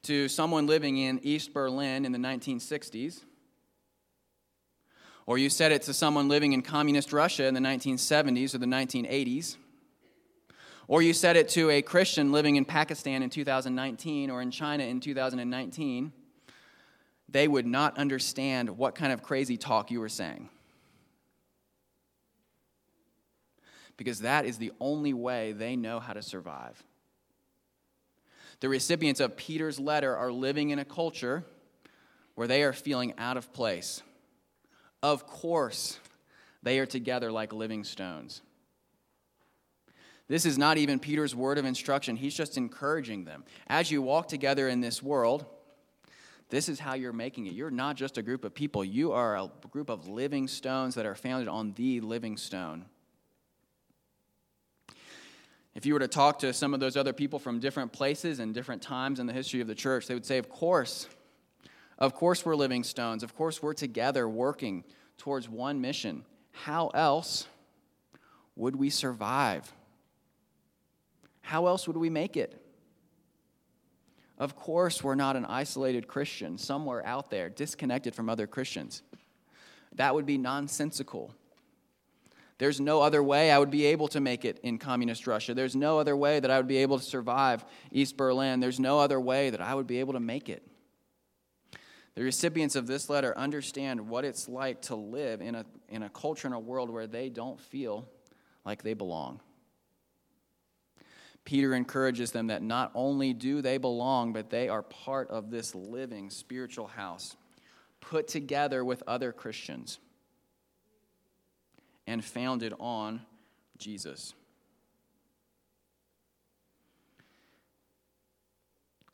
to 0.04 0.28
someone 0.28 0.66
living 0.66 0.98
in 0.98 1.20
East 1.22 1.54
Berlin 1.54 2.06
in 2.06 2.12
the 2.12 2.18
1960s, 2.18 3.22
or 5.28 5.38
you 5.38 5.50
said 5.50 5.72
it 5.72 5.82
to 5.84 5.94
someone 5.94 6.30
living 6.30 6.54
in 6.54 6.62
communist 6.62 7.12
Russia 7.12 7.46
in 7.46 7.54
the 7.54 7.60
1970s 7.60 8.56
or 8.56 8.60
the 8.60 8.66
1980s, 8.66 9.58
or 10.88 11.02
you 11.02 11.14
said 11.14 11.36
it 11.36 11.50
to 11.50 11.70
a 11.70 11.82
Christian 11.82 12.32
living 12.32 12.56
in 12.56 12.64
Pakistan 12.64 13.22
in 13.22 13.30
2019 13.30 14.32
or 14.32 14.42
in 14.42 14.50
China 14.50 14.84
in 14.86 15.02
2019, 15.02 16.14
they 17.30 17.48
would 17.48 17.66
not 17.66 17.98
understand 17.98 18.78
what 18.78 18.96
kind 18.96 19.12
of 19.12 19.22
crazy 19.22 19.58
talk 19.58 19.92
you 19.92 20.00
were 20.00 20.10
saying. 20.10 20.50
Because 23.98 24.20
that 24.20 24.46
is 24.46 24.58
the 24.58 24.72
only 24.80 25.14
way 25.14 25.52
they 25.52 25.76
know 25.76 26.00
how 26.00 26.14
to 26.14 26.22
survive. 26.22 26.82
The 28.60 28.70
recipients 28.70 29.20
of 29.20 29.36
Peter's 29.36 29.80
letter 29.80 30.16
are 30.16 30.32
living 30.32 30.70
in 30.70 30.80
a 30.80 30.86
culture 30.86 31.44
where 32.36 32.48
they 32.48 32.64
are 32.64 32.74
feeling 32.74 33.14
out 33.18 33.38
of 33.38 33.52
place. 33.54 34.02
Of 35.04 35.28
course, 35.28 36.00
they 36.64 36.80
are 36.80 36.86
together 36.86 37.32
like 37.32 37.54
living 37.54 37.84
stones. 37.84 38.42
This 40.28 40.46
is 40.46 40.58
not 40.58 40.78
even 40.78 41.00
Peter's 41.00 41.36
word 41.36 41.58
of 41.58 41.66
instruction. 41.66 42.16
He's 42.16 42.36
just 42.36 42.58
encouraging 42.58 43.26
them. 43.26 43.44
As 43.68 43.92
you 43.92 44.02
walk 44.02 44.28
together 44.28 44.68
in 44.68 44.82
this 44.82 45.02
world, 45.02 45.46
this 46.50 46.70
is 46.70 46.80
how 46.80 46.94
you're 46.94 47.14
making 47.14 47.48
it. 47.48 47.54
You're 47.54 47.72
not 47.72 47.96
just 47.96 48.18
a 48.18 48.22
group 48.22 48.46
of 48.46 48.54
people, 48.54 48.84
you 48.84 49.12
are 49.12 49.36
a 49.36 49.50
group 49.72 49.90
of 49.90 50.08
living 50.08 50.48
stones 50.48 50.96
that 50.96 51.06
are 51.06 51.16
founded 51.16 51.48
on 51.48 51.74
the 51.74 52.02
living 52.02 52.38
stone. 52.38 52.86
If 55.76 55.86
you 55.86 55.94
were 55.94 56.00
to 56.00 56.08
talk 56.08 56.40
to 56.40 56.54
some 56.54 56.74
of 56.74 56.80
those 56.80 56.98
other 56.98 57.14
people 57.14 57.38
from 57.38 57.60
different 57.60 57.94
places 57.94 58.40
and 58.40 58.54
different 58.54 58.82
times 58.82 59.20
in 59.20 59.28
the 59.28 59.34
history 59.34 59.62
of 59.62 59.68
the 59.68 59.76
church, 59.76 60.08
they 60.08 60.16
would 60.16 60.26
say, 60.26 60.40
Of 60.40 60.50
course, 60.50 61.08
of 62.00 62.16
course 62.16 62.46
we're 62.46 62.56
living 62.56 62.84
stones. 62.84 63.24
Of 63.24 63.36
course 63.36 63.62
we're 63.62 63.74
together 63.74 64.28
working 64.28 64.84
towards 65.18 65.50
one 65.50 65.82
mission. 65.82 66.26
How 66.52 66.88
else 66.90 67.48
would 68.56 68.76
we 68.76 68.90
survive? 68.90 69.72
How 71.42 71.68
else 71.68 71.88
would 71.88 71.98
we 71.98 72.10
make 72.10 72.38
it? 72.38 72.67
Of 74.38 74.56
course, 74.56 75.04
we're 75.04 75.16
not 75.16 75.36
an 75.36 75.46
isolated 75.46 76.08
Christian 76.08 76.58
somewhere 76.58 77.06
out 77.06 77.32
there, 77.32 77.50
disconnected 77.50 78.14
from 78.14 78.30
other 78.30 78.46
Christians. 78.46 79.02
That 79.96 80.14
would 80.14 80.26
be 80.26 80.38
nonsensical. 80.38 81.34
There's 82.60 82.80
no 82.80 83.02
other 83.02 83.22
way 83.22 83.52
I 83.52 83.60
would 83.60 83.72
be 83.72 83.86
able 83.86 84.08
to 84.10 84.20
make 84.20 84.46
it 84.46 84.60
in 84.64 84.78
communist 84.78 85.28
Russia. 85.28 85.54
There's 85.54 85.76
no 85.76 86.00
other 86.00 86.16
way 86.16 86.40
that 86.40 86.50
I 86.50 86.58
would 86.58 86.68
be 86.68 86.78
able 86.78 86.98
to 86.98 87.04
survive 87.04 87.66
East 87.92 88.18
Berlin. 88.18 88.60
There's 88.60 88.80
no 88.80 89.00
other 89.00 89.20
way 89.20 89.50
that 89.50 89.62
I 89.62 89.74
would 89.76 89.88
be 89.88 90.00
able 90.00 90.14
to 90.14 90.20
make 90.20 90.50
it. 90.50 90.64
The 92.16 92.24
recipients 92.24 92.76
of 92.76 92.88
this 92.88 93.12
letter 93.12 93.38
understand 93.38 94.10
what 94.10 94.26
it's 94.26 94.50
like 94.50 94.82
to 94.84 94.96
live 94.96 95.40
in 95.40 95.54
a, 95.54 95.66
in 95.88 96.02
a 96.02 96.10
culture, 96.10 96.48
in 96.48 96.54
a 96.54 96.60
world 96.60 96.90
where 96.90 97.06
they 97.06 97.30
don't 97.30 97.60
feel 97.60 98.08
like 98.66 98.82
they 98.82 98.96
belong. 98.96 99.40
Peter 101.48 101.74
encourages 101.74 102.32
them 102.32 102.48
that 102.48 102.62
not 102.62 102.92
only 102.94 103.32
do 103.32 103.62
they 103.62 103.78
belong, 103.78 104.34
but 104.34 104.50
they 104.50 104.68
are 104.68 104.84
part 104.84 105.30
of 105.30 105.50
this 105.50 105.74
living 105.74 106.30
spiritual 106.30 106.88
house 106.88 107.38
put 108.02 108.28
together 108.28 108.84
with 108.84 109.02
other 109.08 109.32
Christians 109.32 109.98
and 112.06 112.22
founded 112.22 112.74
on 112.82 113.22
Jesus. 113.78 114.34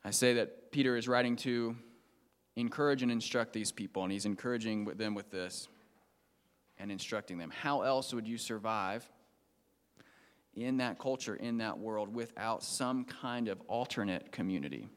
I 0.04 0.10
say 0.10 0.34
that 0.34 0.72
Peter 0.72 0.98
is 0.98 1.08
writing 1.08 1.36
to 1.36 1.76
encourage 2.56 3.04
and 3.04 3.12
instruct 3.12 3.54
these 3.54 3.72
people, 3.72 4.02
and 4.02 4.12
he's 4.12 4.26
encouraging 4.26 4.86
them 4.86 5.14
with 5.14 5.30
this 5.30 5.68
and 6.80 6.92
instructing 6.92 7.38
them. 7.38 7.52
How 7.52 7.84
else 7.84 8.12
would 8.12 8.28
you 8.28 8.40
survive? 8.40 9.08
In 10.56 10.78
that 10.78 11.00
culture, 11.00 11.36
in 11.36 11.58
that 11.58 11.80
world, 11.80 12.14
without 12.14 12.64
some 12.64 13.06
kind 13.06 13.48
of 13.48 13.62
alternate 13.68 14.32
community. 14.32 14.88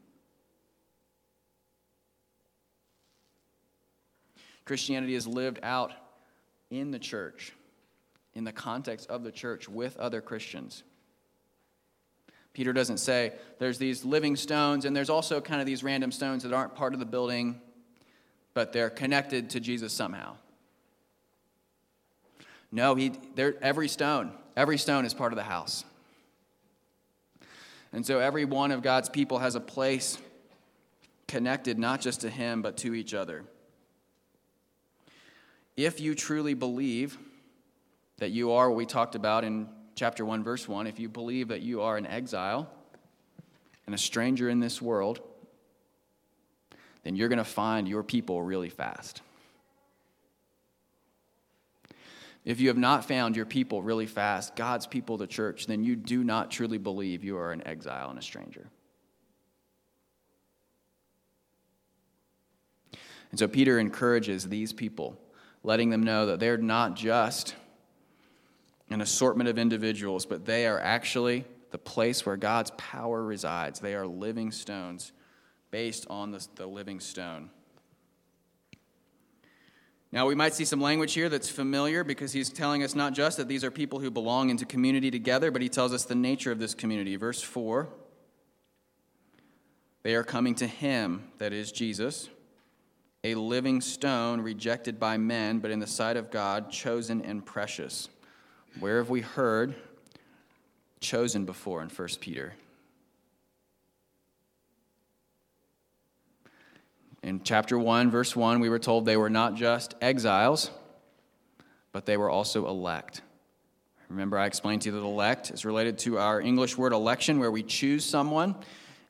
Christianity 4.65 5.15
is 5.15 5.25
lived 5.25 5.59
out 5.63 5.93
in 6.69 6.91
the 6.91 6.99
church, 6.99 7.53
in 8.33 8.43
the 8.43 8.51
context 8.51 9.09
of 9.09 9.23
the 9.23 9.31
church, 9.31 9.69
with 9.69 9.97
other 9.97 10.21
Christians. 10.21 10.83
Peter 12.53 12.73
doesn't 12.73 12.97
say 12.97 13.33
there's 13.59 13.77
these 13.77 14.03
living 14.03 14.35
stones, 14.35 14.85
and 14.85 14.95
there's 14.95 15.09
also 15.09 15.39
kind 15.39 15.61
of 15.61 15.67
these 15.67 15.83
random 15.83 16.11
stones 16.11 16.43
that 16.43 16.53
aren't 16.53 16.75
part 16.75 16.93
of 16.93 16.99
the 16.99 17.05
building, 17.05 17.61
but 18.53 18.73
they're 18.73 18.89
connected 18.89 19.51
to 19.51 19.59
Jesus 19.59 19.93
somehow. 19.93 20.35
No, 22.71 22.95
he, 22.95 23.13
every 23.61 23.87
stone, 23.87 24.33
every 24.57 24.77
stone 24.77 25.05
is 25.05 25.13
part 25.13 25.31
of 25.31 25.37
the 25.37 25.43
house. 25.43 25.85
And 27.93 28.05
so 28.05 28.19
every 28.19 28.43
one 28.43 28.71
of 28.71 28.81
God's 28.81 29.07
people 29.07 29.39
has 29.39 29.55
a 29.55 29.61
place 29.61 30.17
connected 31.27 31.79
not 31.79 32.01
just 32.01 32.21
to 32.21 32.29
him, 32.29 32.61
but 32.61 32.75
to 32.77 32.93
each 32.93 33.13
other. 33.13 33.45
If 35.77 35.99
you 35.99 36.15
truly 36.15 36.55
believe 36.55 37.17
that 38.17 38.31
you 38.31 38.51
are 38.51 38.69
what 38.69 38.77
we 38.77 38.85
talked 38.85 39.13
about 39.15 39.43
in 39.43 39.69
chapter 39.95 40.25
1, 40.25 40.43
verse 40.43 40.67
1, 40.67 40.87
if 40.87 40.99
you 40.99 41.07
believe 41.07 41.49
that 41.49 41.61
you 41.61 41.81
are 41.81 41.97
an 41.97 42.07
exile 42.07 42.67
and 43.85 43.93
a 43.93 43.97
stranger 43.97 44.49
in 44.49 44.59
this 44.59 44.81
world, 44.81 45.21
then 47.03 47.15
you're 47.15 47.29
going 47.29 47.37
to 47.37 47.43
find 47.43 47.87
your 47.87 48.03
people 48.03 48.41
really 48.41 48.69
fast. 48.69 49.21
If 52.47 52.61
you 52.61 52.69
have 52.69 52.77
not 52.77 53.03
found 53.03 53.35
your 53.35 53.45
people 53.45 53.81
really 53.81 54.05
fast, 54.05 54.55
God's 54.55 54.87
people, 54.87 55.17
the 55.17 55.27
church, 55.27 55.67
then 55.67 55.83
you 55.83 55.97
do 55.97 56.23
not 56.23 56.49
truly 56.49 56.77
believe 56.77 57.21
you 57.21 57.37
are 57.37 57.51
an 57.51 57.61
exile 57.67 58.09
and 58.09 58.17
a 58.17 58.21
stranger. 58.21 58.69
And 63.31 63.37
so 63.37 63.49
Peter 63.49 63.77
encourages 63.77 64.47
these 64.47 64.71
people, 64.71 65.19
letting 65.61 65.89
them 65.89 66.03
know 66.03 66.27
that 66.27 66.39
they're 66.39 66.57
not 66.57 66.95
just 66.95 67.53
an 68.89 69.01
assortment 69.01 69.49
of 69.49 69.57
individuals, 69.57 70.25
but 70.25 70.45
they 70.45 70.67
are 70.67 70.79
actually 70.79 71.43
the 71.71 71.77
place 71.77 72.25
where 72.25 72.37
God's 72.37 72.71
power 72.77 73.21
resides. 73.25 73.81
They 73.81 73.93
are 73.93 74.07
living 74.07 74.53
stones 74.53 75.11
based 75.69 76.07
on 76.09 76.31
the, 76.31 76.47
the 76.55 76.65
living 76.65 77.01
stone. 77.01 77.49
Now, 80.11 80.25
we 80.25 80.35
might 80.35 80.53
see 80.53 80.63
some 80.63 80.79
language 80.79 81.13
here 81.13 81.27
that's 81.27 81.49
familiar 81.49 82.03
because 82.03 82.31
he's 82.31 82.49
telling 82.49 82.81
us 82.81 82.95
not 82.95 83.13
just 83.13 83.37
that 83.37 83.49
these 83.49 83.63
are 83.63 83.71
people 83.71 83.99
who 83.99 84.09
belong 84.09 84.49
into 84.49 84.65
community 84.65 85.11
together, 85.11 85.51
but 85.51 85.61
he 85.61 85.67
tells 85.67 85.93
us 85.93 86.05
the 86.05 86.15
nature 86.15 86.51
of 86.51 86.59
this 86.59 86.73
community. 86.73 87.15
Verse 87.17 87.41
4 87.41 87.89
They 90.03 90.15
are 90.15 90.23
coming 90.23 90.55
to 90.55 90.67
him, 90.67 91.29
that 91.39 91.51
is 91.51 91.73
Jesus, 91.73 92.29
a 93.23 93.35
living 93.35 93.81
stone 93.81 94.39
rejected 94.39 94.97
by 94.97 95.17
men, 95.17 95.59
but 95.59 95.71
in 95.71 95.79
the 95.79 95.87
sight 95.87 96.15
of 96.15 96.31
God, 96.31 96.71
chosen 96.71 97.21
and 97.21 97.45
precious. 97.45 98.07
Where 98.79 98.99
have 98.99 99.09
we 99.09 99.21
heard 99.21 99.75
chosen 101.01 101.43
before 101.45 101.81
in 101.81 101.89
1 101.89 102.07
Peter? 102.21 102.53
In 107.27 107.41
chapter 107.43 107.77
1, 107.77 108.09
verse 108.09 108.37
1, 108.37 108.61
we 108.61 108.69
were 108.69 108.79
told 108.79 109.05
they 109.05 109.17
were 109.17 109.29
not 109.29 109.55
just 109.55 109.95
exiles, 109.99 110.71
but 111.91 112.05
they 112.05 112.15
were 112.15 112.29
also 112.29 112.69
elect. 112.69 113.21
Remember, 114.07 114.37
I 114.37 114.45
explained 114.45 114.83
to 114.83 114.89
you 114.89 114.95
that 114.95 115.05
elect 115.05 115.51
is 115.51 115.65
related 115.65 115.97
to 115.99 116.19
our 116.19 116.39
English 116.39 116.77
word 116.77 116.93
election, 116.93 117.37
where 117.37 117.51
we 117.51 117.63
choose 117.63 118.05
someone, 118.05 118.55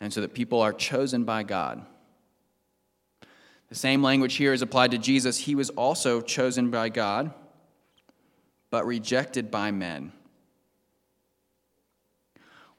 and 0.01 0.11
so 0.11 0.21
that 0.21 0.33
people 0.33 0.61
are 0.61 0.73
chosen 0.73 1.25
by 1.25 1.43
God. 1.43 1.85
The 3.69 3.75
same 3.75 4.01
language 4.01 4.33
here 4.33 4.51
is 4.51 4.63
applied 4.63 4.89
to 4.91 4.97
Jesus. 4.97 5.37
He 5.37 5.53
was 5.53 5.69
also 5.69 6.19
chosen 6.19 6.71
by 6.71 6.89
God, 6.89 7.31
but 8.71 8.87
rejected 8.87 9.51
by 9.51 9.69
men. 9.69 10.11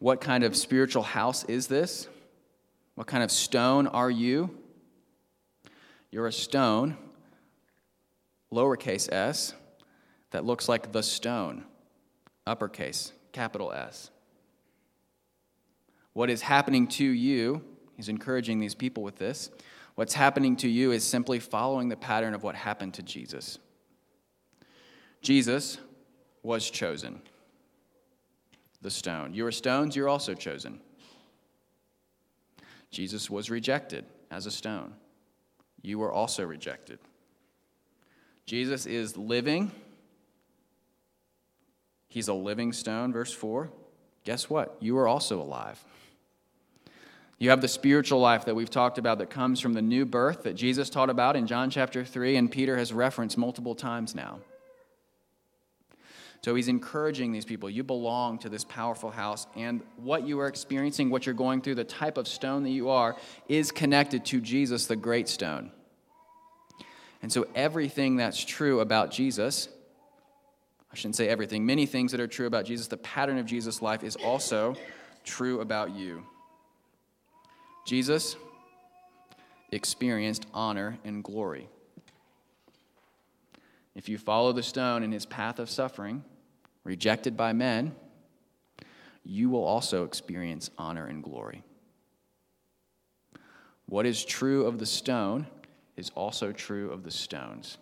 What 0.00 0.20
kind 0.20 0.42
of 0.42 0.56
spiritual 0.56 1.04
house 1.04 1.44
is 1.44 1.68
this? 1.68 2.08
What 2.96 3.06
kind 3.06 3.22
of 3.22 3.30
stone 3.30 3.86
are 3.86 4.10
you? 4.10 4.57
You're 6.10 6.26
a 6.26 6.32
stone, 6.32 6.96
lowercase 8.52 9.12
s, 9.12 9.54
that 10.30 10.44
looks 10.44 10.68
like 10.68 10.92
the 10.92 11.02
stone, 11.02 11.64
uppercase, 12.46 13.12
capital 13.32 13.72
S. 13.72 14.10
What 16.12 16.30
is 16.30 16.42
happening 16.42 16.86
to 16.88 17.04
you, 17.04 17.62
he's 17.96 18.08
encouraging 18.08 18.58
these 18.58 18.74
people 18.74 19.02
with 19.02 19.16
this, 19.16 19.50
What's 19.98 20.14
happening 20.14 20.54
to 20.58 20.68
you 20.68 20.92
is 20.92 21.02
simply 21.02 21.40
following 21.40 21.88
the 21.88 21.96
pattern 21.96 22.32
of 22.32 22.44
what 22.44 22.54
happened 22.54 22.94
to 22.94 23.02
Jesus. 23.02 23.58
Jesus 25.22 25.78
was 26.44 26.70
chosen, 26.70 27.20
the 28.80 28.92
stone. 28.92 29.34
You 29.34 29.44
are 29.46 29.50
stones, 29.50 29.96
you're 29.96 30.08
also 30.08 30.34
chosen. 30.34 30.78
Jesus 32.92 33.28
was 33.28 33.50
rejected 33.50 34.04
as 34.30 34.46
a 34.46 34.52
stone. 34.52 34.94
You 35.82 35.98
were 35.98 36.12
also 36.12 36.44
rejected. 36.44 36.98
Jesus 38.46 38.86
is 38.86 39.16
living. 39.16 39.70
He's 42.08 42.28
a 42.28 42.34
living 42.34 42.72
stone, 42.72 43.12
verse 43.12 43.32
4. 43.32 43.70
Guess 44.24 44.48
what? 44.50 44.76
You 44.80 44.98
are 44.98 45.06
also 45.06 45.40
alive. 45.40 45.82
You 47.38 47.50
have 47.50 47.60
the 47.60 47.68
spiritual 47.68 48.18
life 48.18 48.46
that 48.46 48.56
we've 48.56 48.70
talked 48.70 48.98
about 48.98 49.18
that 49.18 49.30
comes 49.30 49.60
from 49.60 49.74
the 49.74 49.82
new 49.82 50.04
birth 50.04 50.42
that 50.42 50.54
Jesus 50.54 50.90
taught 50.90 51.10
about 51.10 51.36
in 51.36 51.46
John 51.46 51.70
chapter 51.70 52.04
3 52.04 52.36
and 52.36 52.50
Peter 52.50 52.76
has 52.76 52.92
referenced 52.92 53.38
multiple 53.38 53.76
times 53.76 54.14
now. 54.14 54.40
So 56.42 56.54
he's 56.54 56.68
encouraging 56.68 57.32
these 57.32 57.44
people. 57.44 57.68
You 57.68 57.82
belong 57.82 58.38
to 58.38 58.48
this 58.48 58.64
powerful 58.64 59.10
house, 59.10 59.46
and 59.56 59.82
what 59.96 60.26
you 60.26 60.38
are 60.40 60.46
experiencing, 60.46 61.10
what 61.10 61.26
you're 61.26 61.34
going 61.34 61.62
through, 61.62 61.74
the 61.74 61.84
type 61.84 62.16
of 62.16 62.28
stone 62.28 62.62
that 62.62 62.70
you 62.70 62.90
are, 62.90 63.16
is 63.48 63.72
connected 63.72 64.24
to 64.26 64.40
Jesus, 64.40 64.86
the 64.86 64.96
great 64.96 65.28
stone. 65.28 65.72
And 67.22 67.32
so 67.32 67.46
everything 67.54 68.16
that's 68.16 68.44
true 68.44 68.80
about 68.80 69.10
Jesus, 69.10 69.68
I 70.92 70.96
shouldn't 70.96 71.16
say 71.16 71.28
everything, 71.28 71.66
many 71.66 71.86
things 71.86 72.12
that 72.12 72.20
are 72.20 72.28
true 72.28 72.46
about 72.46 72.64
Jesus, 72.64 72.86
the 72.86 72.96
pattern 72.96 73.38
of 73.38 73.46
Jesus' 73.46 73.82
life 73.82 74.04
is 74.04 74.14
also 74.14 74.76
true 75.24 75.60
about 75.60 75.94
you. 75.94 76.24
Jesus 77.84 78.36
experienced 79.72 80.46
honor 80.54 80.98
and 81.04 81.24
glory. 81.24 81.68
If 83.98 84.08
you 84.08 84.16
follow 84.16 84.52
the 84.52 84.62
stone 84.62 85.02
in 85.02 85.10
his 85.10 85.26
path 85.26 85.58
of 85.58 85.68
suffering, 85.68 86.22
rejected 86.84 87.36
by 87.36 87.52
men, 87.52 87.96
you 89.24 89.50
will 89.50 89.64
also 89.64 90.04
experience 90.04 90.70
honor 90.78 91.08
and 91.08 91.20
glory. 91.20 91.64
What 93.86 94.06
is 94.06 94.24
true 94.24 94.66
of 94.66 94.78
the 94.78 94.86
stone 94.86 95.48
is 95.96 96.12
also 96.14 96.52
true 96.52 96.92
of 96.92 97.02
the 97.02 97.10
stones. 97.10 97.76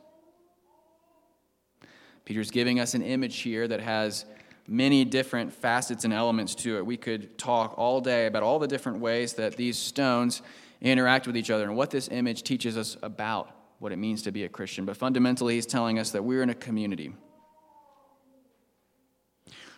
Peter's 2.25 2.51
giving 2.51 2.81
us 2.81 2.95
an 2.95 3.03
image 3.03 3.41
here 3.41 3.69
that 3.69 3.81
has 3.81 4.25
many 4.67 5.05
different 5.05 5.53
facets 5.53 6.05
and 6.05 6.15
elements 6.15 6.55
to 6.55 6.79
it. 6.79 6.87
We 6.87 6.97
could 6.97 7.37
talk 7.37 7.75
all 7.77 8.01
day 8.01 8.25
about 8.25 8.43
all 8.43 8.59
the 8.59 8.67
different 8.67 9.01
ways 9.01 9.35
that 9.35 9.59
these 9.59 9.77
stones 9.77 10.41
interact 10.81 11.27
with 11.27 11.37
each 11.37 11.51
other 11.51 11.65
and 11.65 11.77
what 11.77 11.91
this 11.91 12.09
image 12.09 12.43
teaches 12.43 12.79
us 12.79 12.97
about 13.03 13.56
what 13.79 13.93
it 13.93 13.97
means 13.97 14.23
to 14.23 14.33
be 14.33 14.45
a 14.45 14.49
Christian. 14.49 14.85
But 14.85 14.97
fundamentally, 14.97 15.55
he's 15.55 15.67
telling 15.67 15.99
us 15.99 16.11
that 16.13 16.25
we're 16.25 16.43
in 16.43 16.51
a 16.51 16.55
community. 16.55 17.13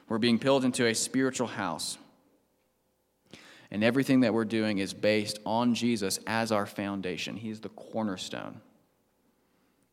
We're 0.08 0.18
being 0.18 0.38
built 0.38 0.64
into 0.64 0.86
a 0.86 0.94
spiritual 0.94 1.48
house. 1.48 1.98
And 3.70 3.84
everything 3.84 4.20
that 4.20 4.32
we're 4.32 4.46
doing 4.46 4.78
is 4.78 4.94
based 4.94 5.38
on 5.44 5.74
Jesus 5.74 6.18
as 6.26 6.50
our 6.52 6.64
foundation. 6.64 7.36
He's 7.36 7.60
the 7.60 7.68
cornerstone. 7.70 8.60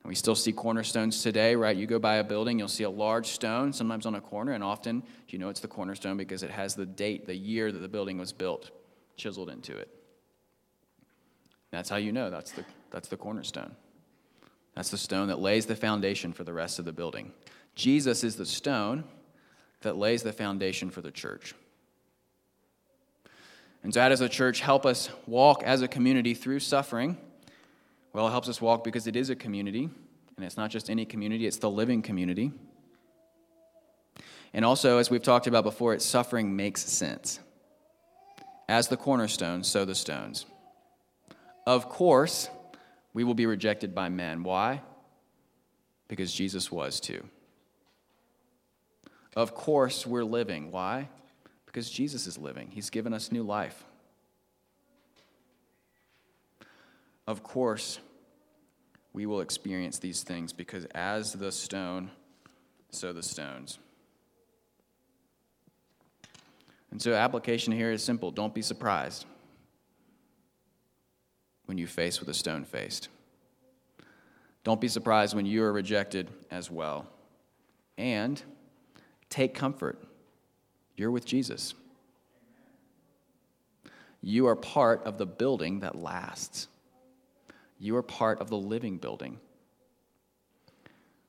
And 0.05 0.09
we 0.09 0.15
still 0.15 0.35
see 0.35 0.53
cornerstones 0.53 1.21
today, 1.21 1.55
right? 1.55 1.75
You 1.75 1.87
go 1.87 1.99
by 1.99 2.15
a 2.15 2.23
building, 2.23 2.59
you'll 2.59 2.67
see 2.69 2.83
a 2.83 2.89
large 2.89 3.27
stone, 3.27 3.73
sometimes 3.73 4.05
on 4.05 4.15
a 4.15 4.21
corner, 4.21 4.53
and 4.53 4.63
often 4.63 5.03
you 5.29 5.39
know 5.39 5.49
it's 5.49 5.59
the 5.59 5.67
cornerstone 5.67 6.15
because 6.15 6.43
it 6.43 6.51
has 6.51 6.75
the 6.75 6.85
date, 6.85 7.25
the 7.25 7.35
year 7.35 7.71
that 7.71 7.79
the 7.79 7.87
building 7.87 8.17
was 8.17 8.31
built, 8.31 8.71
chiseled 9.17 9.49
into 9.49 9.75
it. 9.75 9.89
That's 11.71 11.89
how 11.89 11.97
you 11.97 12.13
know 12.13 12.29
that's 12.29 12.51
the, 12.51 12.63
that's 12.91 13.09
the 13.09 13.17
cornerstone. 13.17 13.75
That's 14.75 14.89
the 14.89 14.97
stone 14.97 15.29
that 15.29 15.39
lays 15.39 15.65
the 15.65 15.75
foundation 15.75 16.33
for 16.33 16.43
the 16.43 16.53
rest 16.53 16.79
of 16.79 16.85
the 16.85 16.91
building. 16.91 17.31
Jesus 17.75 18.23
is 18.23 18.35
the 18.35 18.45
stone 18.45 19.05
that 19.81 19.97
lays 19.97 20.23
the 20.23 20.33
foundation 20.33 20.89
for 20.89 21.01
the 21.01 21.11
church. 21.11 21.53
And 23.83 23.93
so, 23.93 24.01
how 24.01 24.09
does 24.09 24.19
the 24.19 24.29
church 24.29 24.61
help 24.61 24.85
us 24.85 25.09
walk 25.27 25.63
as 25.63 25.81
a 25.81 25.87
community 25.87 26.33
through 26.33 26.59
suffering? 26.59 27.17
Well, 28.13 28.27
it 28.27 28.31
helps 28.31 28.49
us 28.49 28.59
walk 28.59 28.83
because 28.83 29.07
it 29.07 29.15
is 29.15 29.29
a 29.29 29.35
community, 29.35 29.89
and 30.37 30.45
it's 30.45 30.57
not 30.57 30.71
just 30.71 30.89
any 30.89 31.05
community, 31.05 31.45
it's 31.45 31.57
the 31.57 31.69
living 31.69 32.01
community. 32.01 32.51
And 34.53 34.63
also, 34.63 34.97
as 34.97 35.09
we've 35.09 35.21
talked 35.21 35.47
about 35.47 35.65
before, 35.65 35.93
its 35.93 36.05
suffering 36.05 36.55
makes 36.55 36.81
sense. 36.81 37.39
As 38.67 38.87
the 38.87 38.97
cornerstone, 38.97 39.63
so 39.63 39.85
the 39.85 39.93
stones. 39.93 40.45
Of 41.67 41.89
course, 41.89 42.49
we 43.15 43.23
will 43.23 43.33
be 43.33 43.45
rejected 43.45 43.95
by 43.95 44.09
men. 44.09 44.43
Why? 44.43 44.81
Because 46.09 46.33
Jesus 46.33 46.69
was 46.69 46.99
too. 46.99 47.23
Of 49.37 49.55
course, 49.55 50.05
we're 50.05 50.25
living. 50.25 50.69
Why? 50.69 51.07
Because 51.65 51.89
Jesus 51.89 52.27
is 52.27 52.37
living. 52.37 52.67
He's 52.71 52.89
given 52.89 53.13
us 53.13 53.31
new 53.31 53.43
life. 53.43 53.85
Of 57.25 57.41
course, 57.41 57.99
we 59.13 59.25
will 59.25 59.39
experience 59.39 59.97
these 59.97 60.21
things 60.21 60.51
because 60.51 60.83
as 60.93 61.31
the 61.31 61.53
stone, 61.53 62.11
so 62.91 63.13
the 63.13 63.23
stones. 63.23 63.79
And 66.91 67.01
so, 67.01 67.13
application 67.13 67.71
here 67.71 67.91
is 67.91 68.03
simple 68.03 68.29
don't 68.29 68.53
be 68.53 68.61
surprised 68.61 69.25
when 71.65 71.77
you 71.77 71.87
face 71.87 72.19
with 72.19 72.29
a 72.29 72.33
stone 72.33 72.63
faced. 72.63 73.09
Don't 74.63 74.81
be 74.81 74.87
surprised 74.87 75.35
when 75.35 75.45
you 75.45 75.63
are 75.63 75.71
rejected 75.71 76.29
as 76.49 76.71
well. 76.71 77.07
And 77.97 78.41
take 79.29 79.53
comfort. 79.53 80.03
You're 80.95 81.11
with 81.11 81.25
Jesus. 81.25 81.75
You 84.21 84.47
are 84.47 84.55
part 84.55 85.03
of 85.05 85.17
the 85.17 85.25
building 85.25 85.81
that 85.81 85.95
lasts. 85.95 86.67
You 87.77 87.95
are 87.97 88.01
part 88.01 88.41
of 88.41 88.49
the 88.49 88.57
living 88.57 88.97
building. 88.97 89.39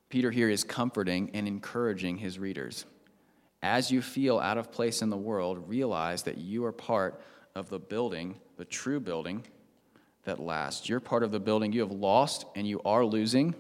Peter 0.08 0.30
here 0.30 0.48
is 0.48 0.64
comforting 0.64 1.30
and 1.34 1.46
encouraging 1.46 2.16
his 2.16 2.38
readers. 2.38 2.86
As 3.62 3.90
you 3.90 4.00
feel 4.00 4.38
out 4.38 4.56
of 4.56 4.72
place 4.72 5.02
in 5.02 5.10
the 5.10 5.16
world, 5.16 5.68
realize 5.68 6.22
that 6.22 6.38
you 6.38 6.64
are 6.64 6.72
part 6.72 7.20
of 7.54 7.68
the 7.68 7.78
building, 7.78 8.36
the 8.56 8.64
true 8.64 9.00
building 9.00 9.44
that 10.26 10.38
lasts. 10.38 10.88
You're 10.88 11.00
part 11.00 11.22
of 11.22 11.32
the 11.32 11.40
building. 11.40 11.72
You 11.72 11.80
have 11.80 11.90
lost 11.90 12.44
and 12.54 12.66
you 12.66 12.80
are 12.84 13.04
losing 13.04 13.54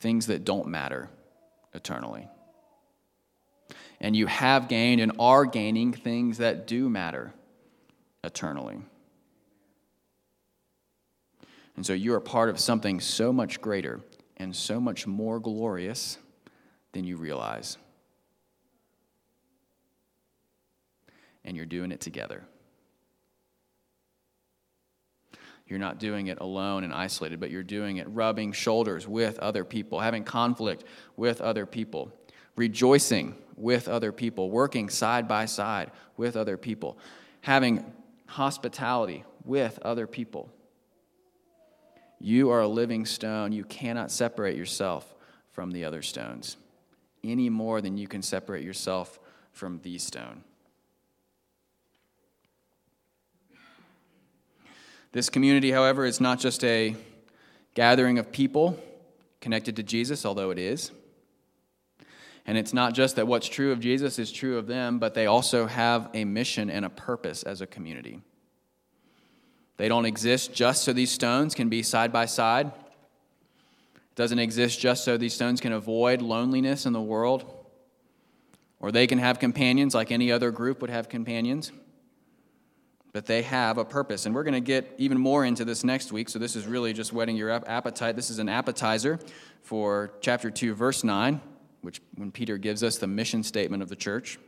things 0.00 0.26
that 0.26 0.44
don't 0.44 0.68
matter 0.68 1.08
eternally. 1.74 2.26
And 4.00 4.16
you 4.16 4.26
have 4.26 4.68
gained 4.68 5.00
and 5.00 5.12
are 5.18 5.44
gaining 5.44 5.92
things 5.92 6.38
that 6.38 6.66
do 6.66 6.88
matter 6.88 7.34
eternally. 8.24 8.78
And 11.76 11.84
so 11.84 11.92
you 11.92 12.14
are 12.14 12.20
part 12.20 12.48
of 12.48 12.58
something 12.58 13.00
so 13.00 13.32
much 13.32 13.60
greater 13.60 14.00
and 14.36 14.56
so 14.56 14.80
much 14.80 15.06
more 15.06 15.38
glorious 15.38 16.18
than 16.92 17.04
you 17.04 17.16
realize. 17.16 17.76
And 21.44 21.56
you're 21.56 21.66
doing 21.66 21.92
it 21.92 22.00
together. 22.00 22.44
You're 25.70 25.78
not 25.78 26.00
doing 26.00 26.26
it 26.26 26.40
alone 26.40 26.82
and 26.82 26.92
isolated, 26.92 27.38
but 27.38 27.50
you're 27.50 27.62
doing 27.62 27.98
it 27.98 28.06
rubbing 28.10 28.50
shoulders 28.50 29.06
with 29.06 29.38
other 29.38 29.64
people, 29.64 30.00
having 30.00 30.24
conflict 30.24 30.82
with 31.16 31.40
other 31.40 31.64
people, 31.64 32.12
rejoicing 32.56 33.36
with 33.56 33.88
other 33.88 34.10
people, 34.10 34.50
working 34.50 34.88
side 34.88 35.28
by 35.28 35.44
side 35.44 35.92
with 36.16 36.36
other 36.36 36.56
people, 36.56 36.98
having 37.42 37.84
hospitality 38.26 39.24
with 39.44 39.78
other 39.82 40.08
people. 40.08 40.50
You 42.18 42.50
are 42.50 42.60
a 42.60 42.68
living 42.68 43.06
stone. 43.06 43.52
You 43.52 43.64
cannot 43.64 44.10
separate 44.10 44.56
yourself 44.56 45.14
from 45.52 45.70
the 45.70 45.84
other 45.84 46.02
stones 46.02 46.56
any 47.22 47.48
more 47.48 47.80
than 47.80 47.96
you 47.96 48.08
can 48.08 48.22
separate 48.22 48.64
yourself 48.64 49.20
from 49.52 49.78
the 49.82 49.98
stone. 49.98 50.42
This 55.12 55.28
community, 55.28 55.72
however, 55.72 56.04
is 56.04 56.20
not 56.20 56.38
just 56.38 56.62
a 56.62 56.94
gathering 57.74 58.18
of 58.18 58.30
people 58.30 58.78
connected 59.40 59.76
to 59.76 59.82
Jesus, 59.82 60.24
although 60.24 60.50
it 60.50 60.58
is. 60.58 60.92
And 62.46 62.56
it's 62.56 62.72
not 62.72 62.94
just 62.94 63.16
that 63.16 63.26
what's 63.26 63.48
true 63.48 63.72
of 63.72 63.80
Jesus 63.80 64.18
is 64.18 64.32
true 64.32 64.56
of 64.56 64.66
them, 64.66 64.98
but 64.98 65.14
they 65.14 65.26
also 65.26 65.66
have 65.66 66.08
a 66.14 66.24
mission 66.24 66.70
and 66.70 66.84
a 66.84 66.90
purpose 66.90 67.42
as 67.42 67.60
a 67.60 67.66
community. 67.66 68.22
They 69.76 69.88
don't 69.88 70.04
exist 70.04 70.52
just 70.54 70.84
so 70.84 70.92
these 70.92 71.10
stones 71.10 71.54
can 71.54 71.68
be 71.68 71.82
side 71.82 72.12
by 72.12 72.26
side. 72.26 72.66
It 72.66 74.14
doesn't 74.14 74.38
exist 74.38 74.78
just 74.78 75.04
so 75.04 75.16
these 75.16 75.34
stones 75.34 75.60
can 75.60 75.72
avoid 75.72 76.22
loneliness 76.22 76.86
in 76.86 76.92
the 76.92 77.00
world, 77.00 77.44
or 78.78 78.92
they 78.92 79.06
can 79.06 79.18
have 79.18 79.38
companions 79.38 79.94
like 79.94 80.12
any 80.12 80.30
other 80.30 80.50
group 80.50 80.80
would 80.80 80.90
have 80.90 81.08
companions. 81.08 81.72
But 83.12 83.26
they 83.26 83.42
have 83.42 83.78
a 83.78 83.84
purpose. 83.84 84.26
And 84.26 84.34
we're 84.34 84.44
going 84.44 84.54
to 84.54 84.60
get 84.60 84.94
even 84.98 85.18
more 85.18 85.44
into 85.44 85.64
this 85.64 85.82
next 85.82 86.12
week. 86.12 86.28
So 86.28 86.38
this 86.38 86.54
is 86.56 86.66
really 86.66 86.92
just 86.92 87.12
whetting 87.12 87.36
your 87.36 87.50
appetite. 87.50 88.16
This 88.16 88.30
is 88.30 88.38
an 88.38 88.48
appetizer 88.48 89.18
for 89.62 90.12
chapter 90.20 90.50
2, 90.50 90.74
verse 90.74 91.02
9, 91.02 91.40
which 91.82 92.00
when 92.14 92.30
Peter 92.30 92.56
gives 92.56 92.82
us 92.82 92.98
the 92.98 93.06
mission 93.06 93.42
statement 93.42 93.82
of 93.82 93.88
the 93.88 93.96
church. 93.96 94.38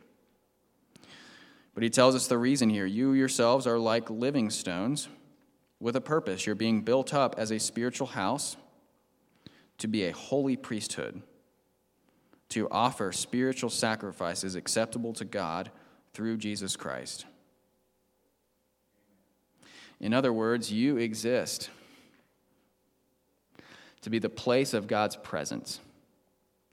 But 1.73 1.83
he 1.83 1.89
tells 1.89 2.15
us 2.15 2.27
the 2.27 2.37
reason 2.37 2.69
here. 2.69 2.85
You 2.85 3.13
yourselves 3.13 3.67
are 3.67 3.79
like 3.79 4.09
living 4.09 4.49
stones 4.49 5.09
with 5.79 5.95
a 5.95 6.01
purpose. 6.01 6.45
You're 6.45 6.55
being 6.55 6.81
built 6.81 7.13
up 7.13 7.35
as 7.37 7.51
a 7.51 7.59
spiritual 7.59 8.07
house 8.07 8.55
to 9.79 9.87
be 9.87 10.05
a 10.05 10.11
holy 10.11 10.55
priesthood, 10.55 11.21
to 12.49 12.69
offer 12.69 13.11
spiritual 13.11 13.71
sacrifices 13.71 14.55
acceptable 14.55 15.13
to 15.13 15.25
God 15.25 15.71
through 16.13 16.37
Jesus 16.37 16.75
Christ. 16.77 17.25
In 20.03 20.13
other 20.13 20.33
words, 20.33 20.69
you 20.69 20.97
exist 20.97 21.69
to 24.01 24.09
be 24.09 24.19
the 24.19 24.27
place 24.27 24.73
of 24.73 24.85
God's 24.85 25.15
presence. 25.15 25.79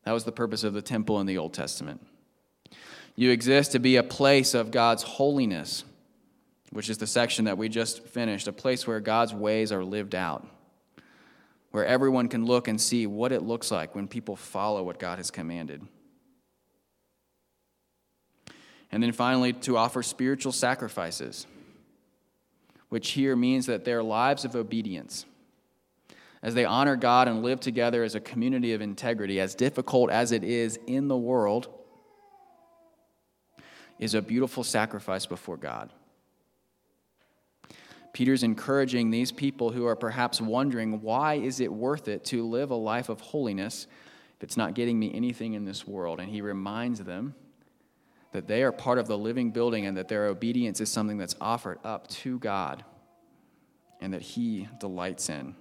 That 0.03 0.11
was 0.11 0.25
the 0.25 0.33
purpose 0.33 0.65
of 0.65 0.75
the 0.75 0.83
temple 0.83 1.21
in 1.21 1.29
the 1.29 1.39
Old 1.39 1.55
Testament. 1.55 2.05
You 3.15 3.31
exist 3.31 3.71
to 3.71 3.79
be 3.79 3.95
a 3.95 4.03
place 4.03 4.53
of 4.53 4.73
God's 4.73 5.05
holiness, 5.05 5.85
which 6.73 6.91
is 6.91 6.99
the 6.99 7.07
section 7.07 7.45
that 7.45 7.57
we 7.57 7.69
just 7.69 8.03
finished, 8.03 8.49
a 8.49 8.53
place 8.53 8.85
where 8.85 8.99
God's 8.99 9.33
ways 9.33 9.71
are 9.71 9.85
lived 9.85 10.17
out, 10.17 10.45
where 11.71 11.87
everyone 11.87 12.27
can 12.27 12.45
look 12.45 12.67
and 12.67 12.81
see 12.81 13.07
what 13.07 13.31
it 13.31 13.43
looks 13.43 13.71
like 13.71 13.95
when 13.95 14.09
people 14.09 14.35
follow 14.35 14.83
what 14.83 14.99
God 14.99 15.19
has 15.19 15.31
commanded. 15.31 15.87
And 18.91 19.01
then 19.01 19.13
finally, 19.13 19.53
to 19.53 19.77
offer 19.77 20.03
spiritual 20.03 20.51
sacrifices 20.51 21.47
which 22.91 23.13
here 23.13 23.35
means 23.35 23.67
that 23.67 23.85
their 23.85 24.03
lives 24.03 24.45
of 24.45 24.55
obedience, 24.55 25.25
as 26.43 26.55
they 26.55 26.65
honor 26.65 26.97
God 26.97 27.29
and 27.29 27.43
live 27.43 27.61
together 27.61 28.03
as 28.03 28.15
a 28.15 28.21
community 28.21 28.73
of 28.73 28.81
integrity, 28.81 29.41
as 29.41 29.55
difficult 29.55 30.11
as 30.11 30.33
it 30.33 30.45
is 30.45 30.79
in 30.87 31.09
the 31.09 31.17
world, 31.17 31.69
is 33.99 34.15
a 34.15 34.23
beautiful 34.23 34.65
sacrifice 34.65 35.27
before 35.27 35.57
God. 35.57 35.93
Peter's 38.13 38.43
encouraging 38.43 39.11
these 39.11 39.31
people 39.31 39.71
who 39.71 39.87
are 39.87 39.95
perhaps 39.95 40.41
wondering, 40.41 41.01
why 41.01 41.35
is 41.35 41.61
it 41.61 41.73
worth 41.73 42.09
it 42.09 42.25
to 42.25 42.47
live 42.47 42.71
a 42.71 42.75
life 42.75 43.09
of 43.09 43.21
holiness 43.21 43.87
if 44.37 44.43
it's 44.43 44.57
not 44.57 44.75
getting 44.75 44.99
me 44.99 45.13
anything 45.15 45.55
in 45.55 45.65
this 45.65 45.87
world? 45.87 46.19
And 46.19 46.29
he 46.29 46.41
reminds 46.41 47.05
them 47.05 47.35
that 48.33 48.47
they 48.47 48.63
are 48.63 48.73
part 48.73 48.99
of 48.99 49.07
the 49.09 49.19
living 49.19 49.51
building 49.51 49.87
and 49.87 49.97
that 49.97 50.09
their 50.09 50.27
obedience 50.27 50.81
is 50.81 50.91
something 50.91 51.19
that's 51.19 51.35
offered 51.41 51.79
up 51.85 52.07
to 52.09 52.39
God 52.39 52.85
and 54.01 54.15
that 54.15 54.23
He 54.23 54.69
delights 54.79 55.29
in. 55.29 55.55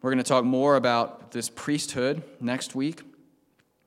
We're 0.00 0.10
going 0.10 0.22
to 0.22 0.28
talk 0.28 0.44
more 0.44 0.76
about 0.76 1.30
this 1.30 1.48
priesthood 1.48 2.22
next 2.40 2.74
week. 2.74 3.02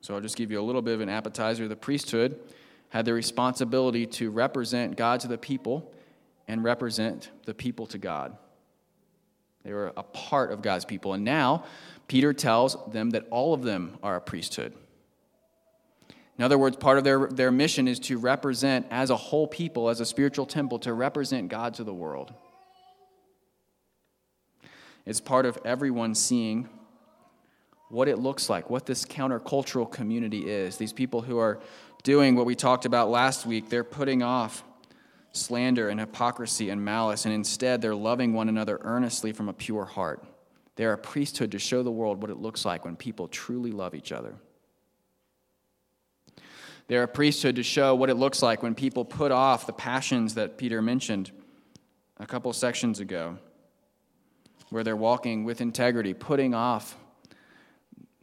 So 0.00 0.14
I'll 0.14 0.20
just 0.20 0.36
give 0.36 0.50
you 0.50 0.60
a 0.60 0.62
little 0.62 0.82
bit 0.82 0.94
of 0.94 1.00
an 1.00 1.08
appetizer. 1.08 1.68
The 1.68 1.76
priesthood 1.76 2.38
had 2.90 3.04
the 3.04 3.12
responsibility 3.12 4.06
to 4.06 4.30
represent 4.30 4.96
God 4.96 5.20
to 5.20 5.28
the 5.28 5.38
people 5.38 5.92
and 6.48 6.62
represent 6.62 7.30
the 7.44 7.54
people 7.54 7.86
to 7.88 7.98
God. 7.98 8.36
They 9.64 9.72
were 9.72 9.92
a 9.96 10.02
part 10.04 10.52
of 10.52 10.62
God's 10.62 10.84
people. 10.84 11.12
And 11.12 11.24
now 11.24 11.64
Peter 12.06 12.32
tells 12.32 12.76
them 12.92 13.10
that 13.10 13.26
all 13.30 13.52
of 13.52 13.62
them 13.62 13.98
are 14.02 14.16
a 14.16 14.20
priesthood. 14.20 14.72
In 16.38 16.44
other 16.44 16.58
words, 16.58 16.76
part 16.76 16.98
of 16.98 17.04
their, 17.04 17.28
their 17.28 17.50
mission 17.50 17.88
is 17.88 17.98
to 18.00 18.18
represent, 18.18 18.86
as 18.90 19.10
a 19.10 19.16
whole 19.16 19.46
people, 19.46 19.88
as 19.88 20.00
a 20.00 20.06
spiritual 20.06 20.44
temple, 20.44 20.78
to 20.80 20.92
represent 20.92 21.48
God 21.48 21.74
to 21.74 21.84
the 21.84 21.94
world. 21.94 22.34
It's 25.06 25.20
part 25.20 25.46
of 25.46 25.58
everyone 25.64 26.14
seeing 26.14 26.68
what 27.88 28.08
it 28.08 28.18
looks 28.18 28.50
like, 28.50 28.68
what 28.68 28.84
this 28.84 29.04
countercultural 29.04 29.90
community 29.90 30.50
is. 30.50 30.76
These 30.76 30.92
people 30.92 31.22
who 31.22 31.38
are 31.38 31.60
doing 32.02 32.34
what 32.34 32.44
we 32.44 32.54
talked 32.54 32.84
about 32.84 33.08
last 33.08 33.46
week, 33.46 33.70
they're 33.70 33.84
putting 33.84 34.22
off 34.22 34.64
slander 35.32 35.88
and 35.88 36.00
hypocrisy 36.00 36.70
and 36.70 36.84
malice, 36.84 37.24
and 37.24 37.32
instead 37.32 37.80
they're 37.80 37.94
loving 37.94 38.32
one 38.32 38.48
another 38.48 38.78
earnestly 38.82 39.32
from 39.32 39.48
a 39.48 39.52
pure 39.52 39.84
heart. 39.84 40.24
They're 40.74 40.92
a 40.92 40.98
priesthood 40.98 41.52
to 41.52 41.58
show 41.58 41.82
the 41.82 41.90
world 41.90 42.20
what 42.20 42.30
it 42.30 42.36
looks 42.36 42.64
like 42.64 42.84
when 42.84 42.96
people 42.96 43.28
truly 43.28 43.70
love 43.70 43.94
each 43.94 44.12
other. 44.12 44.34
They're 46.88 47.02
a 47.02 47.08
priesthood 47.08 47.56
to 47.56 47.62
show 47.62 47.94
what 47.94 48.10
it 48.10 48.14
looks 48.14 48.42
like 48.42 48.62
when 48.62 48.74
people 48.74 49.04
put 49.04 49.32
off 49.32 49.66
the 49.66 49.72
passions 49.72 50.34
that 50.34 50.56
Peter 50.56 50.80
mentioned 50.80 51.32
a 52.18 52.26
couple 52.26 52.52
sections 52.52 53.00
ago, 53.00 53.38
where 54.70 54.84
they're 54.84 54.96
walking 54.96 55.44
with 55.44 55.60
integrity, 55.60 56.14
putting 56.14 56.54
off 56.54 56.96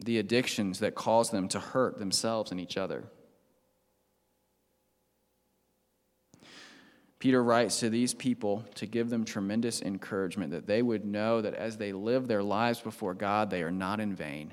the 0.00 0.18
addictions 0.18 0.80
that 0.80 0.94
cause 0.94 1.30
them 1.30 1.48
to 1.48 1.60
hurt 1.60 1.98
themselves 1.98 2.50
and 2.50 2.60
each 2.60 2.76
other. 2.76 3.04
Peter 7.18 7.42
writes 7.42 7.80
to 7.80 7.88
these 7.88 8.12
people 8.12 8.64
to 8.74 8.84
give 8.84 9.08
them 9.08 9.24
tremendous 9.24 9.80
encouragement 9.80 10.50
that 10.50 10.66
they 10.66 10.82
would 10.82 11.06
know 11.06 11.40
that 11.40 11.54
as 11.54 11.78
they 11.78 11.92
live 11.92 12.28
their 12.28 12.42
lives 12.42 12.80
before 12.80 13.14
God, 13.14 13.48
they 13.48 13.62
are 13.62 13.70
not 13.70 13.98
in 13.98 14.14
vain. 14.14 14.52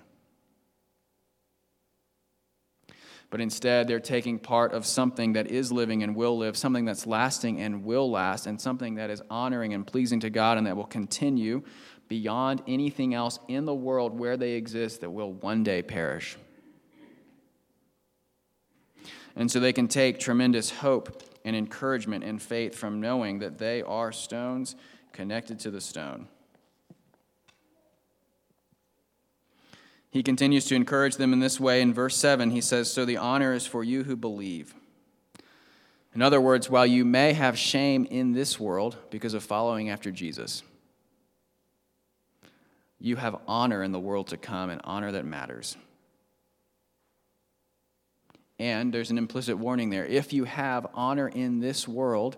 But 3.32 3.42
instead 3.42 3.88
they're 3.88 4.00
taking 4.00 4.38
part 4.38 4.74
of 4.74 4.86
something 4.86 5.34
that 5.34 5.48
is 5.50 5.72
living 5.72 6.04
and 6.04 6.16
will 6.16 6.38
live, 6.38 6.56
something 6.56 6.86
that's 6.86 7.08
lasting 7.08 7.60
and 7.60 7.84
will 7.84 8.12
last, 8.12 8.46
and 8.46 8.62
something 8.62 8.96
that 8.96 9.10
is 9.10 9.24
honoring 9.32 9.74
and 9.74 9.88
pleasing 9.88 10.20
to 10.20 10.30
God 10.30 10.60
and 10.60 10.68
that 10.68 10.78
will 10.78 10.86
continue 10.86 11.64
beyond 12.10 12.62
anything 12.68 13.14
else 13.14 13.40
in 13.48 13.64
the 13.66 13.74
world 13.74 14.20
where 14.20 14.36
they 14.36 14.52
exist 14.52 15.00
that 15.00 15.10
will 15.10 15.32
one 15.32 15.64
day 15.64 15.82
perish. 15.82 16.38
And 19.38 19.50
so 19.50 19.62
they 19.62 19.72
can 19.72 19.88
take 19.88 20.20
tremendous 20.20 20.70
hope 20.70 21.24
and 21.46 21.56
encouragement 21.56 22.26
and 22.26 22.42
faith 22.42 22.76
from 22.76 23.00
knowing 23.00 23.40
that 23.40 23.58
they 23.58 23.82
are 23.82 24.12
stones 24.12 24.76
connected 25.14 25.58
to 25.60 25.72
the 25.72 25.80
stone. 25.80 26.28
He 30.12 30.24
continues 30.24 30.66
to 30.66 30.76
encourage 30.76 31.16
them 31.16 31.32
in 31.32 31.40
this 31.40 31.60
way. 31.60 31.82
In 31.82 31.94
verse 31.94 32.18
7, 32.18 32.52
he 32.52 32.60
says, 32.60 32.92
So 32.92 33.06
the 33.06 33.16
honor 33.16 33.54
is 33.54 33.66
for 33.66 33.82
you 33.82 34.04
who 34.04 34.18
believe. 34.18 34.76
In 36.14 36.22
other 36.22 36.42
words, 36.42 36.70
while 36.70 36.86
you 36.86 37.06
may 37.06 37.32
have 37.32 37.58
shame 37.58 38.06
in 38.06 38.34
this 38.34 38.60
world 38.60 38.98
because 39.10 39.34
of 39.34 39.44
following 39.44 39.90
after 39.90 40.12
Jesus, 40.12 40.64
you 43.00 43.16
have 43.16 43.38
honor 43.48 43.82
in 43.82 43.94
the 43.94 44.00
world 44.00 44.28
to 44.28 44.38
come, 44.38 44.70
and 44.70 44.82
honor 44.84 45.14
that 45.14 45.26
matters. 45.26 45.78
And 48.60 48.94
there's 48.94 49.10
an 49.10 49.18
implicit 49.18 49.58
warning 49.58 49.90
there. 49.90 50.06
If 50.06 50.34
you 50.34 50.44
have 50.44 50.86
honor 50.94 51.30
in 51.30 51.62
this 51.62 51.88
world, 51.88 52.36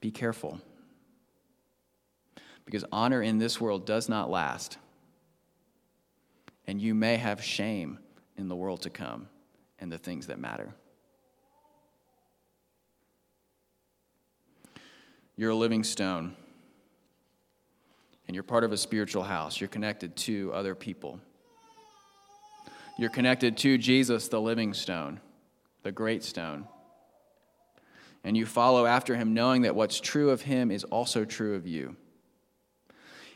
be 0.00 0.12
careful. 0.12 0.60
Because 2.64 2.84
honor 2.92 3.20
in 3.20 3.38
this 3.38 3.60
world 3.60 3.84
does 3.84 4.08
not 4.08 4.30
last 4.30 4.78
and 6.66 6.80
you 6.80 6.94
may 6.94 7.16
have 7.16 7.42
shame 7.42 7.98
in 8.36 8.48
the 8.48 8.56
world 8.56 8.82
to 8.82 8.90
come 8.90 9.28
and 9.78 9.90
the 9.90 9.98
things 9.98 10.26
that 10.26 10.38
matter. 10.38 10.74
You're 15.36 15.50
a 15.50 15.56
living 15.56 15.84
stone, 15.84 16.34
and 18.26 18.34
you're 18.34 18.42
part 18.42 18.64
of 18.64 18.72
a 18.72 18.76
spiritual 18.76 19.22
house. 19.22 19.60
You're 19.60 19.68
connected 19.68 20.16
to 20.16 20.50
other 20.54 20.74
people. 20.74 21.20
You're 22.98 23.10
connected 23.10 23.58
to 23.58 23.76
Jesus, 23.76 24.28
the 24.28 24.40
living 24.40 24.72
stone, 24.72 25.20
the 25.82 25.92
great 25.92 26.24
stone. 26.24 26.66
And 28.24 28.36
you 28.36 28.46
follow 28.46 28.86
after 28.86 29.14
him, 29.14 29.34
knowing 29.34 29.62
that 29.62 29.76
what's 29.76 30.00
true 30.00 30.30
of 30.30 30.42
him 30.42 30.70
is 30.70 30.84
also 30.84 31.24
true 31.24 31.54
of 31.54 31.66
you 31.66 31.96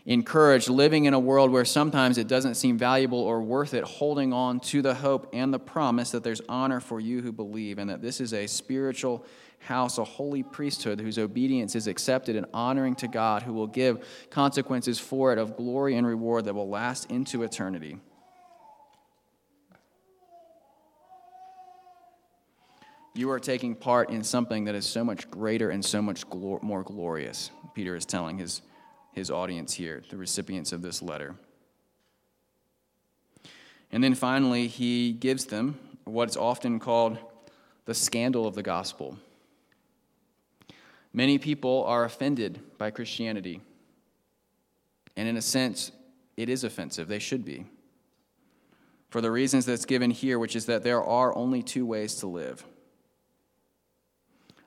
encouraged 0.07 0.69
living 0.69 1.05
in 1.05 1.15
a 1.15 1.19
world 1.19 1.51
where 1.51 1.65
sometimes 1.65 2.19
it 2.19 2.27
doesn't 2.27 2.55
seem 2.55 2.79
valuable 2.79 3.19
or 3.19 3.43
worth 3.43 3.75
it, 3.75 3.85
holding 3.85 4.33
on 4.33 4.61
to 4.61 4.83
the 4.83 4.95
hope 4.95 5.29
and 5.33 5.53
the 5.53 5.59
promise 5.59 6.11
that 6.11 6.25
there's 6.25 6.41
honor 6.49 6.81
for 6.81 7.01
you 7.01 7.21
who 7.21 7.33
believe, 7.33 7.79
and 7.79 7.91
that 7.91 8.03
this 8.03 8.21
is 8.21 8.33
a 8.33 8.47
spiritual 8.47 9.25
house, 9.61 9.99
a 9.99 10.05
holy 10.05 10.43
priesthood 10.43 11.01
whose 11.01 11.19
obedience 11.19 11.75
is 11.75 11.87
accepted 11.87 12.35
and 12.35 12.47
honoring 12.55 12.95
to 12.97 13.09
God, 13.09 13.43
who 13.43 13.53
will 13.53 13.67
give 13.67 14.05
consequences 14.31 14.99
for 14.99 15.33
it 15.33 15.39
of 15.39 15.57
glory 15.57 15.97
and 15.97 16.07
reward 16.07 16.47
that 16.47 16.55
will 16.55 16.69
last 16.69 17.11
into 17.11 17.43
eternity. 17.43 17.99
You 23.15 23.31
are 23.33 23.41
taking 23.41 23.75
part 23.75 24.11
in 24.11 24.23
something 24.23 24.65
that 24.65 24.75
is 24.75 24.87
so 24.87 25.05
much 25.05 25.31
greater 25.31 25.71
and 25.71 25.85
so 25.85 26.01
much 26.01 26.27
glor- 26.29 26.63
more 26.63 26.83
glorious, 26.83 27.51
Peter 27.75 27.97
is 27.97 28.07
telling 28.07 28.39
his 28.39 28.63
his 29.13 29.31
audience 29.31 29.75
here, 29.75 30.03
the 30.09 30.17
recipients 30.17 30.73
of 30.73 30.83
this 30.83 31.03
letter. 31.03 31.35
And 33.93 34.03
then 34.05 34.15
finally, 34.15 34.67
he 34.69 35.13
gives 35.13 35.47
them 35.47 35.79
what's 36.05 36.37
often 36.37 36.79
called 36.79 37.19
the 37.87 37.95
scandal 37.95 38.47
of 38.47 38.55
the 38.55 38.63
gospel. 38.63 39.17
Many 41.13 41.39
people 41.39 41.85
are 41.85 42.05
offended 42.05 42.61
by 42.79 42.91
Christianity. 42.91 43.61
And 45.17 45.29
in 45.29 45.37
a 45.37 45.43
sense, 45.43 45.91
it 46.37 46.49
is 46.49 46.63
offensive. 46.63 47.09
They 47.09 47.19
should 47.19 47.45
be. 47.45 47.67
For 49.09 49.21
the 49.21 49.31
reasons 49.31 49.67
that's 49.67 49.85
given 49.85 50.13
here, 50.13 50.39
which 50.39 50.55
is 50.55 50.67
that 50.67 50.85
there 50.85 51.03
are 51.03 51.37
only 51.37 51.63
two 51.65 51.85
ways 51.85 52.15
to 52.17 52.29
live. 52.29 52.65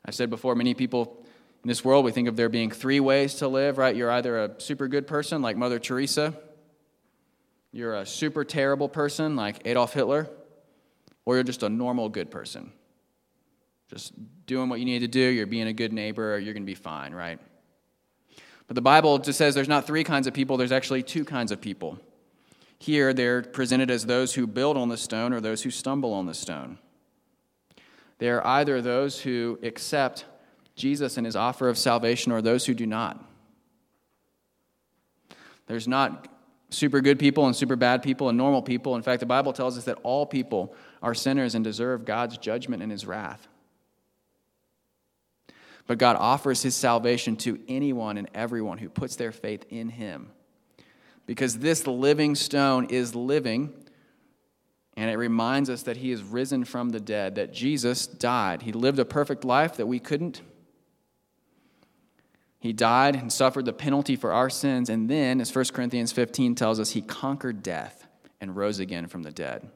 I've 0.06 0.16
said 0.16 0.30
before, 0.30 0.54
many 0.54 0.74
people 0.74 1.23
in 1.64 1.70
this 1.70 1.86
world, 1.86 2.04
we 2.04 2.12
think 2.12 2.28
of 2.28 2.36
there 2.36 2.50
being 2.50 2.70
three 2.72 3.00
ways 3.00 3.36
to 3.36 3.48
live, 3.48 3.78
right? 3.78 3.96
You're 3.96 4.12
either 4.12 4.38
a 4.38 4.60
super 4.60 4.90
good 4.90 5.08
person 5.08 5.42
like 5.42 5.56
Mother 5.56 5.80
Teresa, 5.80 6.34
you're 7.72 7.96
a 7.96 8.06
super 8.06 8.44
terrible 8.44 8.90
person 8.90 9.36
like 9.36 9.66
Adolf 9.66 9.94
Hitler, 9.94 10.30
or 11.26 11.36
you're 11.36 11.44
just 11.44 11.64
a 11.64 11.70
normal 11.70 12.10
good 12.10 12.30
person. 12.30 12.72
Just 13.90 14.14
doing 14.46 14.70
what 14.70 14.80
you 14.80 14.86
need 14.86 15.00
to 15.00 15.08
do, 15.08 15.22
you're 15.22 15.48
being 15.48 15.68
a 15.68 15.74
good 15.74 15.94
neighbor, 15.94 16.38
you're 16.38 16.54
going 16.54 16.64
to 16.64 16.68
be 16.68 16.76
fine, 16.76 17.14
right? 17.14 17.40
But 18.68 18.76
the 18.76 18.82
Bible 18.82 19.18
just 19.18 19.38
says 19.38 19.56
there's 19.56 19.70
not 19.70 19.88
three 19.88 20.04
kinds 20.04 20.28
of 20.28 20.34
people, 20.34 20.58
there's 20.58 20.72
actually 20.72 21.02
two 21.02 21.24
kinds 21.24 21.52
of 21.52 21.62
people. 21.62 21.98
Here, 22.78 23.14
they're 23.14 23.42
presented 23.42 23.90
as 23.90 24.06
those 24.06 24.34
who 24.34 24.48
build 24.48 24.76
on 24.76 24.90
the 24.90 24.98
stone 24.98 25.32
or 25.32 25.40
those 25.40 25.64
who 25.64 25.72
stumble 25.72 26.14
on 26.14 26.26
the 26.26 26.34
stone. 26.34 26.78
They 28.18 28.30
are 28.30 28.46
either 28.46 28.82
those 28.82 29.22
who 29.22 29.58
accept 29.64 30.26
Jesus 30.76 31.18
and 31.18 31.26
his 31.26 31.36
offer 31.36 31.70
of 31.70 31.78
salvation 31.78 32.32
or 32.32 32.42
those 32.42 32.66
who 32.66 32.74
do 32.74 32.86
not. 32.86 33.24
There's 35.68 35.88
not 35.88 36.28
super 36.70 37.02
good 37.02 37.20
people 37.20 37.46
and 37.46 37.56
super 37.56 37.76
bad 37.76 38.02
people 38.04 38.30
and 38.30 38.38
normal 38.38 38.62
people. 38.62 38.96
In 38.96 39.02
fact, 39.02 39.20
the 39.20 39.26
Bible 39.26 39.54
tells 39.54 39.78
us 39.78 39.86
that 39.86 40.00
all 40.04 40.26
people 40.26 40.76
are 41.02 41.14
sinners 41.14 41.56
and 41.56 41.64
deserve 41.64 42.06
God's 42.06 42.38
judgment 42.38 42.82
and 42.82 42.92
his 42.92 43.06
wrath. 43.06 43.48
But 45.86 45.98
God 45.98 46.16
offers 46.18 46.62
his 46.62 46.76
salvation 46.76 47.36
to 47.38 47.60
anyone 47.68 48.18
and 48.18 48.30
everyone 48.34 48.78
who 48.78 48.90
puts 48.90 49.16
their 49.16 49.32
faith 49.32 49.66
in 49.70 49.90
him. 49.90 50.32
Because 51.26 51.60
this 51.60 51.88
living 51.88 52.36
stone 52.36 52.86
is 52.86 53.16
living, 53.16 53.74
and 54.96 55.10
it 55.10 55.18
reminds 55.18 55.70
us 55.70 55.84
that 55.84 55.98
he 55.98 56.12
is 56.12 56.22
risen 56.22 56.66
from 56.66 56.90
the 56.90 57.00
dead, 57.00 57.36
that 57.36 57.54
Jesus 57.54 58.08
died. 58.08 58.62
He 58.62 58.72
lived 58.72 59.00
a 59.00 59.06
perfect 59.06 59.44
life 59.44 59.78
that 59.78 59.88
we 59.88 60.00
couldn't. 60.00 60.42
He 62.64 62.72
died 62.72 63.18
and 63.18 63.30
suffered 63.30 63.66
the 63.66 63.74
penalty 63.74 64.16
for 64.16 64.32
our 64.32 64.50
sins, 64.50 64.90
and 64.90 65.10
then, 65.10 65.42
as 65.42 65.54
1 65.54 65.66
Corinthians 65.74 66.14
15 66.14 66.56
tells 66.56 66.80
us, 66.80 66.92
he 66.92 67.02
conquered 67.02 67.62
death 67.62 68.08
and 68.40 68.56
rose 68.56 68.80
again 68.80 69.08
from 69.08 69.24
the 69.24 69.32
dead. 69.32 69.70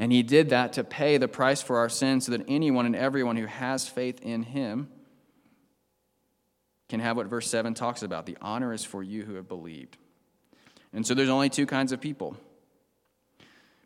And 0.00 0.10
he 0.10 0.24
did 0.24 0.48
that 0.48 0.72
to 0.72 0.82
pay 0.82 1.16
the 1.16 1.28
price 1.28 1.62
for 1.62 1.78
our 1.78 1.88
sins 1.88 2.26
so 2.26 2.32
that 2.32 2.44
anyone 2.48 2.86
and 2.86 2.96
everyone 2.96 3.36
who 3.36 3.46
has 3.46 3.86
faith 3.86 4.20
in 4.20 4.42
him 4.42 4.88
can 6.88 6.98
have 6.98 7.16
what 7.16 7.28
verse 7.28 7.48
7 7.48 7.74
talks 7.74 8.02
about. 8.02 8.26
The 8.26 8.36
honor 8.40 8.72
is 8.72 8.84
for 8.84 9.00
you 9.00 9.22
who 9.22 9.34
have 9.34 9.46
believed. 9.46 9.96
And 10.92 11.06
so 11.06 11.14
there's 11.14 11.28
only 11.28 11.50
two 11.50 11.66
kinds 11.66 11.92
of 11.92 12.00
people 12.00 12.36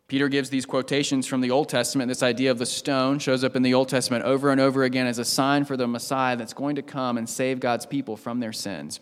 Peter 0.09 0.27
gives 0.27 0.49
these 0.49 0.65
quotations 0.65 1.27
from 1.27 1.39
the 1.39 1.51
Old 1.51 1.69
Testament. 1.69 2.09
This 2.09 2.23
idea 2.23 2.49
of 2.49 2.57
the 2.57 2.65
stone 2.65 3.19
shows 3.19 3.43
up 3.43 3.55
in 3.55 3.61
the 3.61 3.75
Old 3.75 3.89
Testament 3.89 4.25
over 4.25 4.49
and 4.51 4.59
over 4.59 4.83
again 4.83 5.05
as 5.05 5.19
a 5.19 5.23
sign 5.23 5.65
for 5.65 5.77
the 5.77 5.87
Messiah 5.87 6.35
that's 6.35 6.51
going 6.51 6.75
to 6.77 6.81
come 6.81 7.15
and 7.15 7.29
save 7.29 7.59
God's 7.59 7.85
people 7.85 8.17
from 8.17 8.39
their 8.39 8.51
sins. 8.51 8.99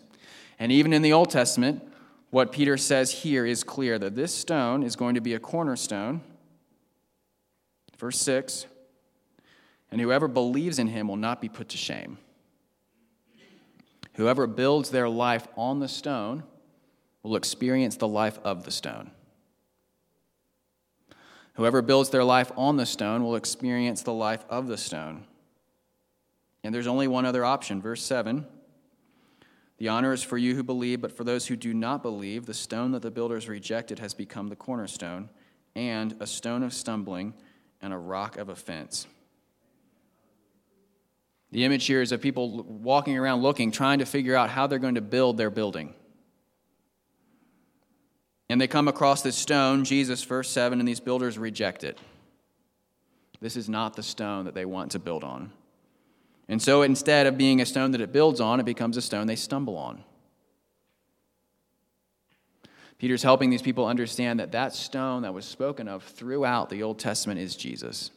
And 0.58 0.70
even 0.70 0.92
in 0.92 1.00
the 1.00 1.14
Old 1.14 1.30
Testament, 1.30 1.82
what 2.28 2.52
Peter 2.52 2.76
says 2.76 3.10
here 3.10 3.46
is 3.46 3.64
clear 3.64 3.98
that 3.98 4.16
this 4.16 4.34
stone 4.34 4.82
is 4.82 4.96
going 4.96 5.14
to 5.14 5.22
be 5.22 5.32
a 5.32 5.38
cornerstone. 5.38 6.20
Verse 7.96 8.20
6 8.20 8.66
And 9.90 10.02
whoever 10.02 10.28
believes 10.28 10.78
in 10.78 10.88
him 10.88 11.08
will 11.08 11.16
not 11.16 11.40
be 11.40 11.48
put 11.48 11.70
to 11.70 11.78
shame. 11.78 12.18
Whoever 14.16 14.46
builds 14.46 14.90
their 14.90 15.08
life 15.08 15.48
on 15.56 15.80
the 15.80 15.88
stone 15.88 16.42
will 17.22 17.34
experience 17.34 17.96
the 17.96 18.08
life 18.08 18.38
of 18.44 18.64
the 18.64 18.70
stone. 18.70 19.12
Whoever 21.58 21.82
builds 21.82 22.10
their 22.10 22.22
life 22.22 22.52
on 22.56 22.76
the 22.76 22.86
stone 22.86 23.24
will 23.24 23.34
experience 23.34 24.02
the 24.02 24.12
life 24.12 24.44
of 24.48 24.68
the 24.68 24.76
stone. 24.76 25.24
And 26.62 26.72
there's 26.72 26.86
only 26.86 27.08
one 27.08 27.26
other 27.26 27.44
option. 27.44 27.82
Verse 27.82 28.00
7 28.04 28.46
The 29.78 29.88
honor 29.88 30.12
is 30.12 30.22
for 30.22 30.38
you 30.38 30.54
who 30.54 30.62
believe, 30.62 31.00
but 31.00 31.10
for 31.10 31.24
those 31.24 31.48
who 31.48 31.56
do 31.56 31.74
not 31.74 32.00
believe, 32.00 32.46
the 32.46 32.54
stone 32.54 32.92
that 32.92 33.02
the 33.02 33.10
builders 33.10 33.48
rejected 33.48 33.98
has 33.98 34.14
become 34.14 34.46
the 34.46 34.54
cornerstone, 34.54 35.30
and 35.74 36.14
a 36.20 36.28
stone 36.28 36.62
of 36.62 36.72
stumbling, 36.72 37.34
and 37.82 37.92
a 37.92 37.98
rock 37.98 38.38
of 38.38 38.48
offense. 38.48 39.08
The 41.50 41.64
image 41.64 41.86
here 41.86 42.02
is 42.02 42.12
of 42.12 42.20
people 42.20 42.62
walking 42.62 43.18
around 43.18 43.42
looking, 43.42 43.72
trying 43.72 43.98
to 43.98 44.06
figure 44.06 44.36
out 44.36 44.50
how 44.50 44.68
they're 44.68 44.78
going 44.78 44.94
to 44.94 45.00
build 45.00 45.36
their 45.36 45.50
building. 45.50 45.92
And 48.48 48.60
they 48.60 48.66
come 48.66 48.88
across 48.88 49.22
this 49.22 49.36
stone, 49.36 49.84
Jesus, 49.84 50.22
verse 50.24 50.48
7, 50.48 50.78
and 50.78 50.88
these 50.88 51.00
builders 51.00 51.36
reject 51.38 51.84
it. 51.84 51.98
This 53.40 53.56
is 53.56 53.68
not 53.68 53.94
the 53.94 54.02
stone 54.02 54.46
that 54.46 54.54
they 54.54 54.64
want 54.64 54.92
to 54.92 54.98
build 54.98 55.22
on. 55.22 55.52
And 56.48 56.60
so 56.62 56.82
instead 56.82 57.26
of 57.26 57.36
being 57.36 57.60
a 57.60 57.66
stone 57.66 57.90
that 57.90 58.00
it 58.00 58.12
builds 58.12 58.40
on, 58.40 58.58
it 58.58 58.66
becomes 58.66 58.96
a 58.96 59.02
stone 59.02 59.26
they 59.26 59.36
stumble 59.36 59.76
on. 59.76 60.02
Peter's 62.98 63.22
helping 63.22 63.50
these 63.50 63.62
people 63.62 63.86
understand 63.86 64.40
that 64.40 64.52
that 64.52 64.74
stone 64.74 65.22
that 65.22 65.34
was 65.34 65.44
spoken 65.44 65.86
of 65.86 66.02
throughout 66.02 66.68
the 66.68 66.82
Old 66.82 66.98
Testament 66.98 67.38
is 67.38 67.54
Jesus. 67.54 68.10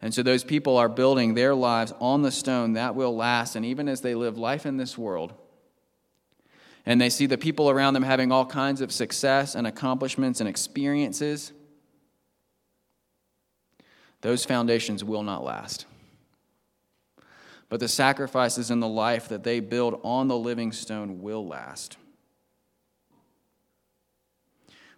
And 0.00 0.14
so 0.14 0.22
those 0.22 0.44
people 0.44 0.76
are 0.76 0.88
building 0.88 1.34
their 1.34 1.54
lives 1.54 1.92
on 1.98 2.22
the 2.22 2.30
stone 2.30 2.74
that 2.74 2.94
will 2.94 3.16
last. 3.16 3.56
And 3.56 3.64
even 3.64 3.88
as 3.88 4.02
they 4.02 4.14
live 4.14 4.36
life 4.36 4.66
in 4.66 4.76
this 4.76 4.96
world, 4.98 5.32
and 6.86 7.00
they 7.00 7.10
see 7.10 7.26
the 7.26 7.38
people 7.38 7.70
around 7.70 7.94
them 7.94 8.02
having 8.02 8.30
all 8.30 8.46
kinds 8.46 8.80
of 8.80 8.92
success 8.92 9.54
and 9.54 9.66
accomplishments 9.66 10.40
and 10.40 10.48
experiences, 10.48 11.52
those 14.20 14.44
foundations 14.44 15.02
will 15.02 15.22
not 15.22 15.44
last. 15.44 15.86
But 17.68 17.80
the 17.80 17.88
sacrifices 17.88 18.70
in 18.70 18.80
the 18.80 18.88
life 18.88 19.28
that 19.28 19.44
they 19.44 19.60
build 19.60 20.00
on 20.04 20.28
the 20.28 20.36
living 20.36 20.72
stone 20.72 21.22
will 21.22 21.46
last. 21.46 21.96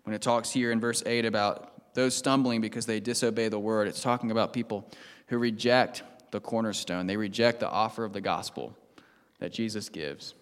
When 0.02 0.14
it 0.14 0.22
talks 0.22 0.50
here 0.50 0.70
in 0.70 0.80
verse 0.80 1.02
8 1.04 1.24
about 1.24 1.94
those 1.94 2.14
stumbling 2.14 2.60
because 2.60 2.86
they 2.86 3.00
disobey 3.00 3.48
the 3.48 3.58
word, 3.58 3.88
it's 3.88 4.02
talking 4.02 4.30
about 4.30 4.52
people 4.52 4.88
who 5.28 5.38
reject 5.38 6.02
the 6.30 6.40
cornerstone. 6.40 7.06
They 7.06 7.16
reject 7.16 7.60
the 7.60 7.68
offer 7.68 8.04
of 8.04 8.12
the 8.12 8.20
gospel 8.20 8.76
that 9.38 9.52
Jesus 9.52 9.88
gives. 9.88 10.34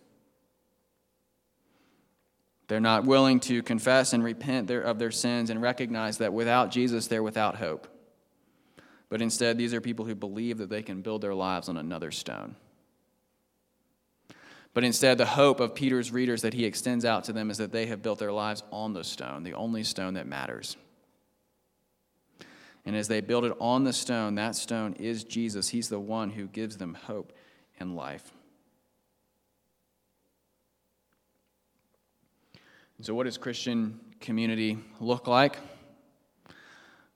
They're 2.67 2.81
not 2.81 3.05
willing 3.05 3.41
to 3.41 3.63
confess 3.63 4.13
and 4.13 4.25
repent 4.25 4.71
of 4.71 4.99
their 4.99 5.11
sins 5.11 5.51
and 5.51 5.61
recognize 5.61 6.19
that 6.19 6.33
without 6.33 6.71
Jesus, 6.71 7.07
they're 7.07 7.23
without 7.23 7.57
hope. 7.57 7.87
But 9.11 9.21
instead, 9.21 9.59
these 9.59 9.75
are 9.75 9.81
people 9.81 10.07
who 10.07 10.15
believe 10.15 10.59
that 10.59 10.71
they 10.71 10.83
can 10.83 11.03
build 11.03 11.21
their 11.21 11.35
lives 11.35 11.69
on 11.69 11.77
another 11.77 12.11
stone. 12.11 12.57
But 14.73 14.83
instead, 14.83 15.19
the 15.19 15.27
hope 15.27 15.61
of 15.61 15.75
Peter's 15.75 16.11
readers 16.11 16.43
that 16.43 16.55
he 16.55 16.65
extends 16.65 17.05
out 17.05 17.25
to 17.25 17.33
them 17.33 17.51
is 17.51 17.59
that 17.59 17.71
they 17.71 17.87
have 17.87 18.03
built 18.03 18.19
their 18.19 18.33
lives 18.33 18.65
on 18.73 18.93
the 18.93 19.05
stone, 19.05 19.45
the 19.45 19.55
only 19.55 19.85
stone 19.85 20.15
that 20.15 20.27
matters. 20.27 20.77
And 22.85 22.97
as 22.97 23.09
they 23.09 23.21
build 23.21 23.45
it 23.45 23.57
on 23.61 23.85
the 23.85 23.93
stone, 23.93 24.35
that 24.35 24.57
stone 24.57 24.95
is 24.95 25.23
Jesus. 25.23 25.69
He's 25.69 25.89
the 25.89 26.01
one 26.01 26.31
who 26.31 26.47
gives 26.47 26.77
them 26.77 26.95
hope 26.95 27.33
and 27.79 27.95
life. 27.95 28.33
So, 33.03 33.15
what 33.15 33.25
does 33.25 33.39
Christian 33.39 34.01
community 34.21 34.79
look 35.01 35.27
like? 35.27 35.59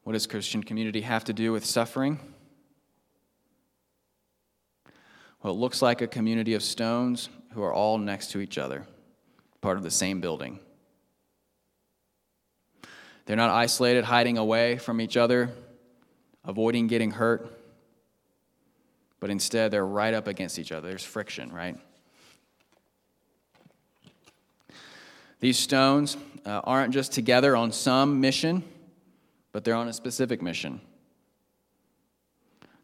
What 0.03 0.15
does 0.15 0.27
Christian 0.27 0.63
community 0.63 1.03
have 1.03 1.25
to 1.25 1.33
do 1.33 1.53
with 1.53 1.65
suffering? 1.65 2.19
Well, 5.43 5.53
it 5.53 5.57
looks 5.57 5.81
like 5.81 6.03
a 6.03 6.07
community 6.07 6.55
of 6.55 6.63
stones 6.63 7.29
who 7.53 7.63
are 7.63 7.73
all 7.73 7.97
next 7.99 8.33
to 8.33 8.41
each 8.41 8.59
other, 8.59 8.87
part 9.61 9.77
of 9.77 9.83
the 9.83 9.91
same 9.91 10.21
building. 10.21 10.59
They're 13.27 13.37
not 13.37 13.51
isolated, 13.51 14.05
hiding 14.05 14.37
away 14.37 14.79
from 14.79 15.01
each 15.01 15.17
other, 15.17 15.51
avoiding 16.45 16.87
getting 16.87 17.13
hurt, 17.13 17.57
but 19.21 19.31
instead 19.31 19.71
they're 19.71 19.87
right 19.87 20.15
up 20.15 20.27
against 20.27 20.59
each 20.59 20.73
other. 20.73 20.89
There's 20.89 21.05
friction, 21.05 21.53
right? 21.53 21.77
These 25.41 25.59
stones 25.59 26.17
uh, 26.45 26.61
aren't 26.65 26.93
just 26.93 27.13
together 27.13 27.55
on 27.57 27.73
some 27.73 28.21
mission, 28.21 28.65
but 29.53 29.65
they're 29.65 29.75
on 29.75 29.89
a 29.89 29.93
specific 29.93 30.43
mission. 30.43 30.81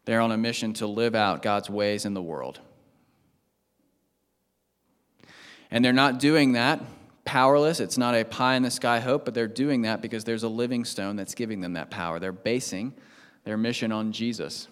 They're 0.05 0.21
on 0.21 0.31
a 0.31 0.37
mission 0.37 0.73
to 0.73 0.87
live 0.87 1.15
out 1.15 1.41
God's 1.41 1.69
ways 1.69 2.05
in 2.05 2.13
the 2.13 2.21
world. 2.21 2.59
And 5.71 5.83
they're 5.83 5.93
not 5.93 6.19
doing 6.19 6.53
that 6.53 6.81
powerless. 7.25 7.79
It's 7.79 7.97
not 7.97 8.15
a 8.15 8.23
pie 8.23 8.55
in 8.55 8.63
the 8.63 8.71
sky 8.71 8.99
hope, 8.99 9.25
but 9.25 9.33
they're 9.33 9.47
doing 9.47 9.81
that 9.81 10.01
because 10.01 10.23
there's 10.23 10.43
a 10.43 10.47
living 10.47 10.85
stone 10.85 11.15
that's 11.15 11.33
giving 11.33 11.59
them 11.59 11.73
that 11.73 11.89
power. 11.89 12.19
They're 12.19 12.31
basing 12.31 12.93
their 13.43 13.57
mission 13.57 13.91
on 13.91 14.11
Jesus, 14.11 14.67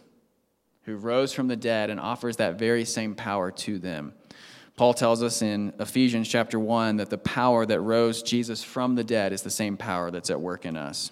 who 0.83 0.95
rose 0.95 1.33
from 1.33 1.47
the 1.47 1.55
dead 1.55 1.89
and 1.89 1.99
offers 1.99 2.37
that 2.37 2.59
very 2.59 2.85
same 2.85 3.15
power 3.15 3.51
to 3.51 3.79
them. 3.79 4.13
Paul 4.75 4.93
tells 4.93 5.21
us 5.21 5.41
in 5.41 5.73
Ephesians 5.79 6.27
chapter 6.27 6.59
1 6.59 6.97
that 6.97 7.09
the 7.09 7.17
power 7.17 7.65
that 7.65 7.79
rose 7.79 8.23
Jesus 8.23 8.63
from 8.63 8.95
the 8.95 9.03
dead 9.03 9.31
is 9.31 9.43
the 9.43 9.51
same 9.51 9.77
power 9.77 10.09
that's 10.09 10.31
at 10.31 10.41
work 10.41 10.65
in 10.65 10.75
us. 10.75 11.11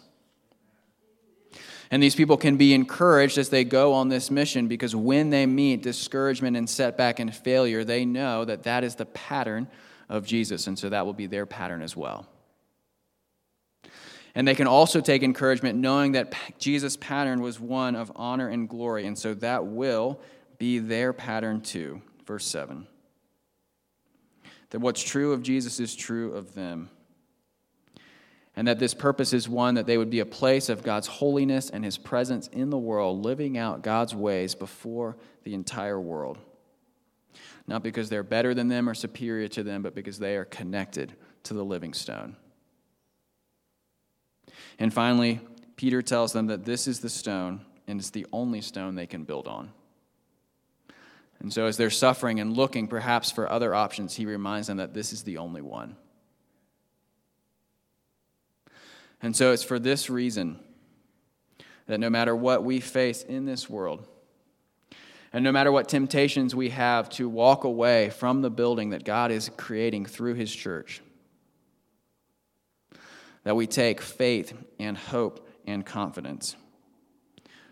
And 1.91 2.01
these 2.01 2.15
people 2.15 2.37
can 2.37 2.55
be 2.55 2.73
encouraged 2.73 3.37
as 3.37 3.49
they 3.49 3.65
go 3.65 3.93
on 3.93 4.07
this 4.07 4.31
mission 4.31 4.67
because 4.67 4.95
when 4.95 5.29
they 5.29 5.45
meet 5.45 5.83
discouragement 5.83 6.55
and 6.55 6.67
setback 6.67 7.19
and 7.19 7.35
failure, 7.35 7.83
they 7.83 8.05
know 8.05 8.45
that 8.45 8.63
that 8.63 8.83
is 8.85 8.95
the 8.95 9.05
pattern 9.05 9.67
of 10.07 10.25
Jesus. 10.25 10.67
And 10.67 10.79
so 10.79 10.89
that 10.89 11.05
will 11.05 11.13
be 11.13 11.27
their 11.27 11.45
pattern 11.45 11.81
as 11.81 11.95
well. 11.95 12.25
And 14.33 14.47
they 14.47 14.55
can 14.55 14.67
also 14.67 15.01
take 15.01 15.21
encouragement 15.21 15.77
knowing 15.77 16.13
that 16.13 16.33
Jesus' 16.57 16.95
pattern 16.95 17.41
was 17.41 17.59
one 17.59 17.95
of 17.95 18.11
honor 18.15 18.47
and 18.47 18.69
glory. 18.69 19.05
And 19.05 19.17
so 19.17 19.33
that 19.35 19.65
will 19.65 20.21
be 20.57 20.79
their 20.79 21.11
pattern 21.11 21.59
too. 21.59 22.01
Verse 22.25 22.45
7. 22.45 22.87
That 24.71 24.79
what's 24.79 25.03
true 25.03 25.33
of 25.33 25.43
Jesus 25.43 25.79
is 25.79 25.95
true 25.95 26.33
of 26.33 26.55
them. 26.55 26.89
And 28.55 28.67
that 28.67 28.79
this 28.79 28.93
purpose 28.93 29.31
is 29.31 29.47
one 29.47 29.75
that 29.75 29.85
they 29.85 29.97
would 29.97 30.09
be 30.09 30.19
a 30.19 30.25
place 30.25 30.67
of 30.67 30.83
God's 30.83 31.07
holiness 31.07 31.69
and 31.69 31.85
his 31.85 31.97
presence 31.97 32.47
in 32.47 32.69
the 32.69 32.77
world, 32.77 33.23
living 33.23 33.57
out 33.57 33.81
God's 33.81 34.13
ways 34.13 34.55
before 34.55 35.15
the 35.43 35.53
entire 35.53 35.99
world. 35.99 36.37
Not 37.67 37.83
because 37.83 38.09
they're 38.09 38.23
better 38.23 38.53
than 38.53 38.67
them 38.67 38.89
or 38.89 38.93
superior 38.93 39.47
to 39.49 39.63
them, 39.63 39.81
but 39.81 39.95
because 39.95 40.19
they 40.19 40.35
are 40.35 40.45
connected 40.45 41.13
to 41.43 41.53
the 41.53 41.63
living 41.63 41.93
stone. 41.93 42.35
And 44.79 44.93
finally, 44.93 45.39
Peter 45.75 46.01
tells 46.01 46.33
them 46.33 46.47
that 46.47 46.65
this 46.65 46.87
is 46.87 46.99
the 46.99 47.09
stone 47.09 47.61
and 47.87 47.99
it's 47.99 48.09
the 48.09 48.27
only 48.33 48.61
stone 48.61 48.95
they 48.95 49.07
can 49.07 49.23
build 49.23 49.47
on. 49.47 49.71
And 51.41 51.51
so, 51.51 51.65
as 51.65 51.75
they're 51.75 51.89
suffering 51.89 52.39
and 52.39 52.55
looking 52.55 52.87
perhaps 52.87 53.31
for 53.31 53.51
other 53.51 53.73
options, 53.73 54.15
he 54.15 54.27
reminds 54.27 54.67
them 54.67 54.77
that 54.77 54.93
this 54.93 55.11
is 55.11 55.23
the 55.23 55.37
only 55.37 55.61
one. 55.61 55.95
And 59.23 59.35
so, 59.35 59.51
it's 59.51 59.63
for 59.63 59.79
this 59.79 60.07
reason 60.07 60.59
that 61.87 61.99
no 61.99 62.11
matter 62.11 62.35
what 62.35 62.63
we 62.63 62.79
face 62.79 63.23
in 63.23 63.45
this 63.45 63.67
world, 63.67 64.07
and 65.33 65.43
no 65.43 65.51
matter 65.51 65.71
what 65.71 65.89
temptations 65.89 66.53
we 66.53 66.69
have 66.69 67.09
to 67.11 67.27
walk 67.27 67.63
away 67.63 68.11
from 68.11 68.41
the 68.41 68.51
building 68.51 68.91
that 68.91 69.03
God 69.03 69.31
is 69.31 69.49
creating 69.57 70.05
through 70.05 70.35
his 70.35 70.53
church, 70.53 71.01
that 73.43 73.55
we 73.55 73.65
take 73.65 73.99
faith 73.99 74.53
and 74.77 74.95
hope 74.95 75.49
and 75.65 75.83
confidence, 75.83 76.55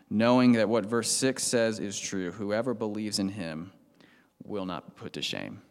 knowing 0.10 0.54
that 0.54 0.68
what 0.68 0.86
verse 0.86 1.10
6 1.12 1.44
says 1.44 1.80
is 1.80 2.00
true 2.00 2.32
whoever 2.32 2.74
believes 2.74 3.20
in 3.20 3.30
him 3.30 3.72
will 4.44 4.66
not 4.66 4.86
be 4.86 4.92
put 4.96 5.14
to 5.14 5.22
shame. 5.22 5.62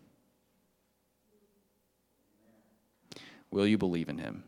Will 3.50 3.66
you 3.66 3.78
believe 3.78 4.08
in 4.08 4.18
him? 4.18 4.44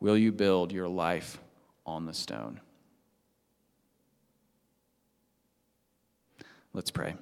Will 0.00 0.18
you 0.18 0.32
build 0.32 0.72
your 0.72 0.88
life 0.88 1.38
on 1.86 2.06
the 2.06 2.12
stone? 2.12 2.60
Let's 6.72 6.90
pray. 6.90 7.14